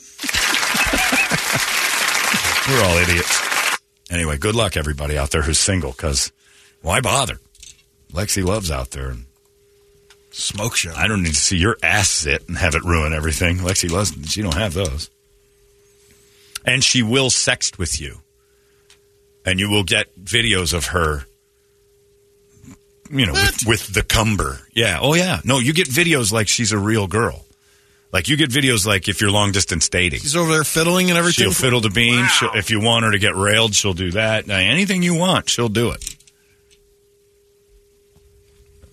[2.69, 3.77] We're all idiots.
[4.09, 6.31] Anyway, good luck everybody out there who's single because
[6.81, 7.39] why bother?
[8.11, 9.25] Lexi loves out there and
[10.37, 10.91] Smoke show.
[10.93, 13.59] I don't need to see your ass sit and have it ruin everything.
[13.59, 15.09] Lexi loves she don't have those.
[16.65, 18.17] And she will sext with you.
[19.45, 21.25] And you will get videos of her
[23.09, 24.59] you know, with, with the cumber.
[24.73, 24.99] Yeah.
[25.01, 25.39] Oh yeah.
[25.45, 27.44] No, you get videos like she's a real girl.
[28.11, 30.21] Like you get videos like if you're long distance dating.
[30.21, 31.45] She's over there fiddling and everything.
[31.45, 32.25] She'll fiddle the bean.
[32.27, 34.47] She'll, if you want her to get railed, she'll do that.
[34.47, 36.15] Now, anything you want, she'll do it.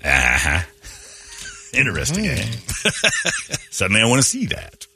[0.05, 0.61] Uh huh.
[1.73, 2.27] Interesting.
[2.27, 2.45] eh?
[3.71, 4.87] Suddenly, I want to see that.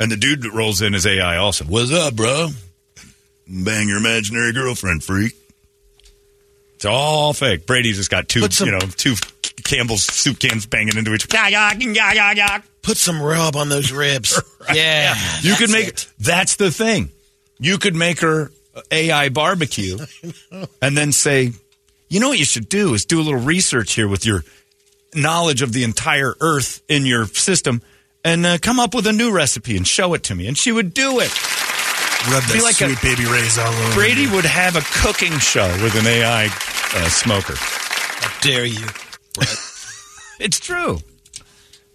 [0.00, 1.64] And the dude that rolls in is AI also.
[1.64, 2.48] What's up, bro?
[3.46, 5.32] Bang your imaginary girlfriend, freak.
[6.76, 7.66] It's all fake.
[7.66, 9.14] Brady just got two, some- you know, two
[9.68, 11.26] Campbell's soup cans banging into each.
[11.32, 12.60] Yeah.
[12.82, 14.40] Put some rub on those ribs.
[14.74, 15.14] Yeah.
[15.40, 16.08] You could make it.
[16.18, 17.10] that's the thing.
[17.58, 18.50] You could make her
[18.90, 19.96] AI barbecue
[20.82, 21.52] and then say,
[22.10, 24.44] you know what you should do is do a little research here with your
[25.14, 27.80] knowledge of the entire earth in your system
[28.24, 30.46] and uh, come up with a new recipe and show it to me.
[30.46, 31.32] And she would do it.
[32.30, 33.94] Rub that Be like a- Sweet Baby Ray's all over.
[33.94, 37.54] Brady would have a cooking show with an AI uh, smoker.
[37.56, 38.84] How dare you?
[40.38, 40.98] It's true.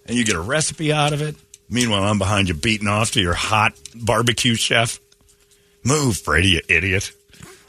[0.06, 1.34] And you get a recipe out of it.
[1.70, 5.00] Meanwhile, I'm behind you beating off to your hot barbecue chef.
[5.82, 7.10] Move, Brady, you idiot.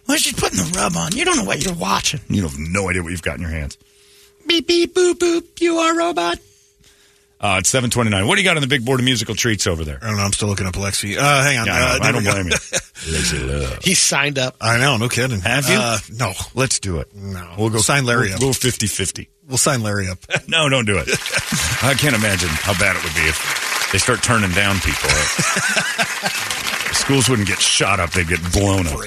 [0.05, 1.15] Why she's putting the rub on?
[1.15, 2.19] You don't know what you're watching.
[2.27, 3.77] You have no idea what you've got in your hands.
[4.45, 5.61] Beep, beep, boop, boop.
[5.61, 6.39] You are a robot.
[7.39, 8.27] Uh, it's 729.
[8.27, 9.99] What do you got on the big board of musical treats over there?
[10.01, 10.23] I don't know.
[10.23, 11.17] I'm still looking up Lexi.
[11.17, 11.65] Uh, hang on.
[11.67, 12.51] Yeah, uh, I, know, I don't blame you.
[13.11, 13.83] Lazy love.
[13.83, 14.55] He signed up.
[14.61, 14.97] I know.
[14.97, 15.41] No kidding.
[15.41, 15.75] Have you?
[15.75, 16.31] Uh, no.
[16.53, 17.13] Let's do it.
[17.13, 17.55] No.
[17.57, 18.41] We'll go Sign Larry we'll, up.
[18.41, 19.29] We'll 50 50.
[19.47, 20.19] We'll sign Larry up.
[20.47, 21.07] No, don't do it.
[21.83, 25.09] I can't imagine how bad it would be if they start turning down people.
[26.93, 28.99] Schools wouldn't get shot up; they'd get blown up.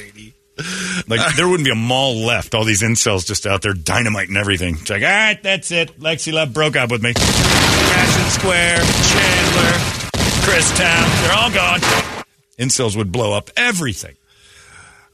[1.09, 2.55] Like there wouldn't be a mall left.
[2.55, 4.77] All these incels just out there dynamite and everything.
[4.81, 5.99] It's like, all right, that's it.
[5.99, 7.15] Lexi Love broke up with me.
[7.15, 9.73] Fashion Square, Chandler,
[10.45, 11.81] Christown, they're all gone.
[12.59, 14.17] Incels would blow up everything.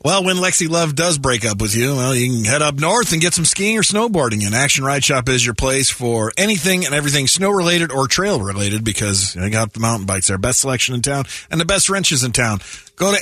[0.05, 3.13] Well, when Lexi Love does break up with you, well, you can head up north
[3.13, 4.45] and get some skiing or snowboarding.
[4.45, 8.39] And Action Ride Shop is your place for anything and everything snow related or trail
[8.39, 10.37] related because they got the mountain bikes there.
[10.37, 12.61] Best selection in town and the best wrenches in town.
[12.97, 13.19] Go to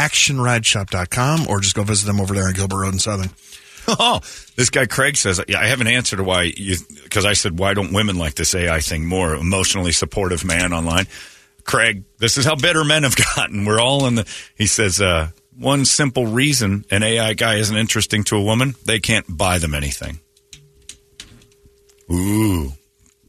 [0.00, 3.30] actionrideshop.com or just go visit them over there on Gilbert Road in Southern.
[3.88, 4.20] Oh,
[4.54, 7.58] this guy Craig says, yeah, I have an answer to why you, because I said,
[7.58, 9.34] why don't women like this AI thing more?
[9.34, 11.06] Emotionally supportive man online.
[11.64, 13.64] Craig, this is how bitter men have gotten.
[13.64, 18.22] We're all in the, he says, uh, one simple reason an AI guy isn't interesting
[18.24, 20.20] to a woman, they can't buy them anything.
[22.12, 22.74] Ooh.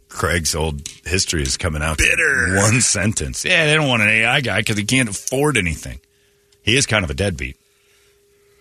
[0.10, 1.98] Craig's old history is coming out.
[1.98, 2.58] Bitter.
[2.58, 3.46] One sentence.
[3.46, 6.02] Yeah, they don't want an AI guy because he can't afford anything.
[6.62, 7.58] He is kind of a deadbeat.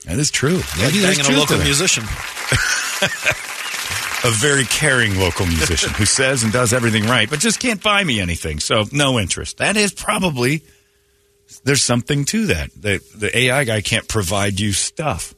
[0.06, 0.56] That is true.
[0.56, 2.04] Like Maybe there's banging a local musician.
[4.24, 8.02] a very caring local musician who says and does everything right, but just can't buy
[8.02, 8.60] me anything.
[8.60, 9.58] So no interest.
[9.58, 10.62] That is probably
[11.64, 12.70] there's something to that.
[12.74, 15.34] The the AI guy can't provide you stuff.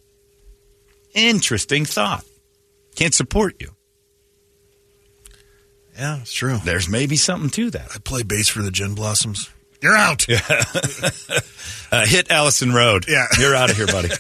[1.15, 2.25] Interesting thought.
[2.95, 3.71] Can't support you.
[5.97, 6.59] Yeah, it's true.
[6.65, 7.89] There's maybe something to that.
[7.95, 9.51] I play bass for the Gin Blossoms.
[9.83, 10.27] You're out.
[11.93, 13.05] Uh, hit Allison Road.
[13.07, 13.27] Yeah.
[13.39, 14.09] You're out of here, buddy.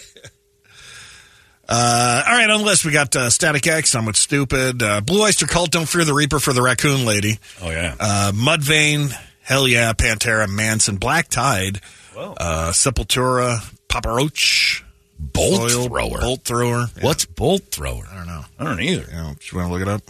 [1.69, 5.23] Uh, all right, on the list, we got uh, Static X, Somewhat Stupid, uh, Blue
[5.23, 7.95] Oyster Cult, Don't Fear the Reaper for the Raccoon Lady, Oh yeah.
[7.99, 9.11] uh, Mudvayne,
[9.43, 11.81] Hell Yeah, Pantera, Manson, Black Tide,
[12.15, 14.85] uh, Sepultura, Papa Roach,
[15.19, 16.21] bolt Soil, thrower.
[16.21, 16.87] Bolt Thrower.
[16.97, 18.05] Yeah, What's bolt thrower?
[18.13, 18.45] I don't know.
[18.59, 19.07] I don't either.
[19.11, 20.03] You, know, you want to look it up?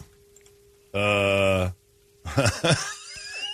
[0.94, 1.70] Uh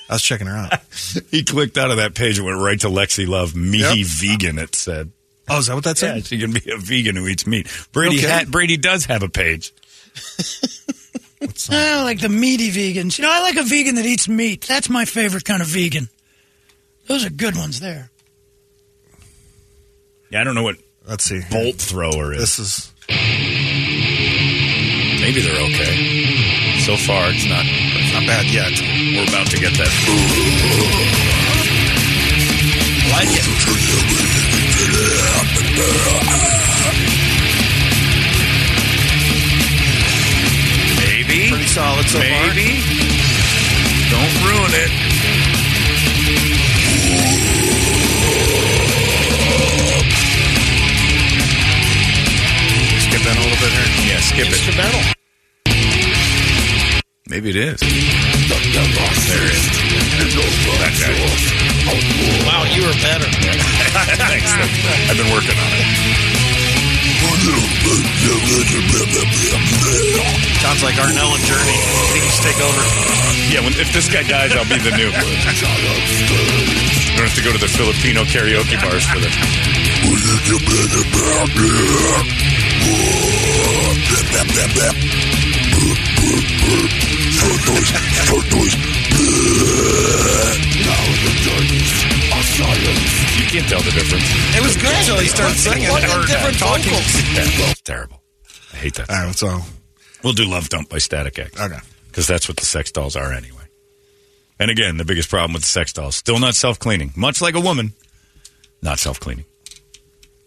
[0.09, 0.72] I was checking her out.
[1.30, 4.06] he clicked out of that page and went right to Lexi Love, meaty Yep.
[4.06, 5.11] vegan, it said.
[5.48, 6.26] Oh, is that what that Yeah, said?
[6.26, 7.68] she can be a vegan who eats meat.
[7.92, 8.28] Brady Okay.
[8.30, 9.72] ha- Brady does have a page.
[11.70, 13.16] I like the meaty vegans.
[13.18, 14.62] You know, I like a vegan that eats meat.
[14.66, 16.09] That's my favorite kind of vegan.
[17.06, 18.11] Those are good ones there.
[20.30, 21.40] Yeah, I don't know what Let's see.
[21.50, 22.40] bolt thrower is.
[22.40, 22.92] This is.
[25.20, 26.78] Maybe they're okay.
[26.80, 27.64] So far, it's not.
[27.66, 28.72] It's not bad yet.
[29.19, 29.91] We're about to get that.
[33.11, 33.43] Like it.
[41.03, 41.51] Maybe.
[41.51, 42.47] Pretty solid so far.
[42.55, 42.79] Maybe.
[44.07, 44.93] Don't ruin it.
[53.03, 54.14] Skip in a little bit here.
[54.14, 54.53] Yeah, skip it.
[54.53, 55.18] Instrumental.
[57.29, 57.76] Maybe it is.
[57.76, 57.93] There.
[60.81, 61.12] That guy.
[62.49, 63.29] Wow, you were better.
[64.33, 64.49] Thanks.
[64.49, 65.85] I've been working on it.
[70.64, 71.76] Sounds like Arnel and Journey.
[72.16, 72.81] Please take over.
[73.53, 75.12] Yeah, when, if this guy dies, I'll be the new.
[75.12, 75.20] You
[77.12, 79.37] don't have to go to the Filipino karaoke bars for this.
[93.38, 94.24] You can't tell the difference.
[94.55, 96.92] It was good until he started singing What or a different talking.
[96.92, 97.70] vocals.
[97.72, 98.22] It's terrible.
[98.72, 99.09] I hate that.
[99.11, 99.61] All right, so
[100.22, 101.61] We'll do Love Dump by Static X.
[101.61, 101.78] Okay.
[102.09, 103.57] Because that's what the sex dolls are anyway.
[104.59, 107.12] And again, the biggest problem with the sex dolls, still not self cleaning.
[107.16, 107.92] Much like a woman,
[108.82, 109.44] not self cleaning.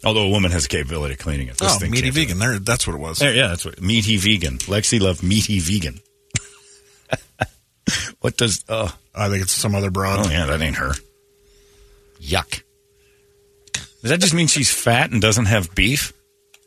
[0.04, 1.56] Although a woman has the capability of cleaning it.
[1.56, 2.38] This oh, thing meaty can't do vegan.
[2.38, 3.18] There, that's what it was.
[3.18, 4.58] There, yeah, that's what meaty vegan.
[4.58, 6.00] Lexi loved meaty vegan.
[8.20, 8.64] what does?
[8.68, 10.26] Oh, I think it's some other broad.
[10.26, 10.92] oh yeah, that ain't her.
[12.20, 12.62] Yuck.
[14.02, 16.12] Does that just mean she's fat and doesn't have beef?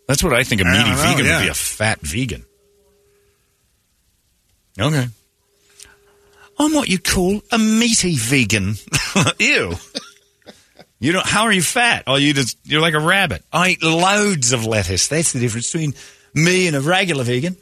[0.07, 1.37] That's what I think a meaty vegan yeah.
[1.39, 2.45] would be a fat vegan.
[4.79, 5.07] Okay.
[6.57, 8.75] I'm what you call a meaty vegan.
[9.39, 9.73] Ew.
[10.99, 12.03] You know how are you fat?
[12.07, 13.43] Oh, you just you're like a rabbit.
[13.51, 15.07] I eat loads of lettuce.
[15.07, 15.93] That's the difference between
[16.33, 17.57] me and a regular vegan.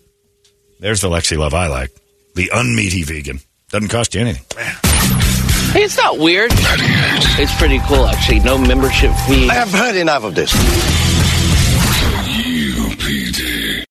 [0.80, 1.92] There's the Lexi Love I like.
[2.36, 3.40] The unmeaty vegan.
[3.70, 4.44] Doesn't cost you anything.
[5.72, 6.52] Hey, it's not weird.
[6.54, 8.40] It's pretty cool, actually.
[8.40, 9.50] No membership fee.
[9.50, 10.52] I have heard enough of this.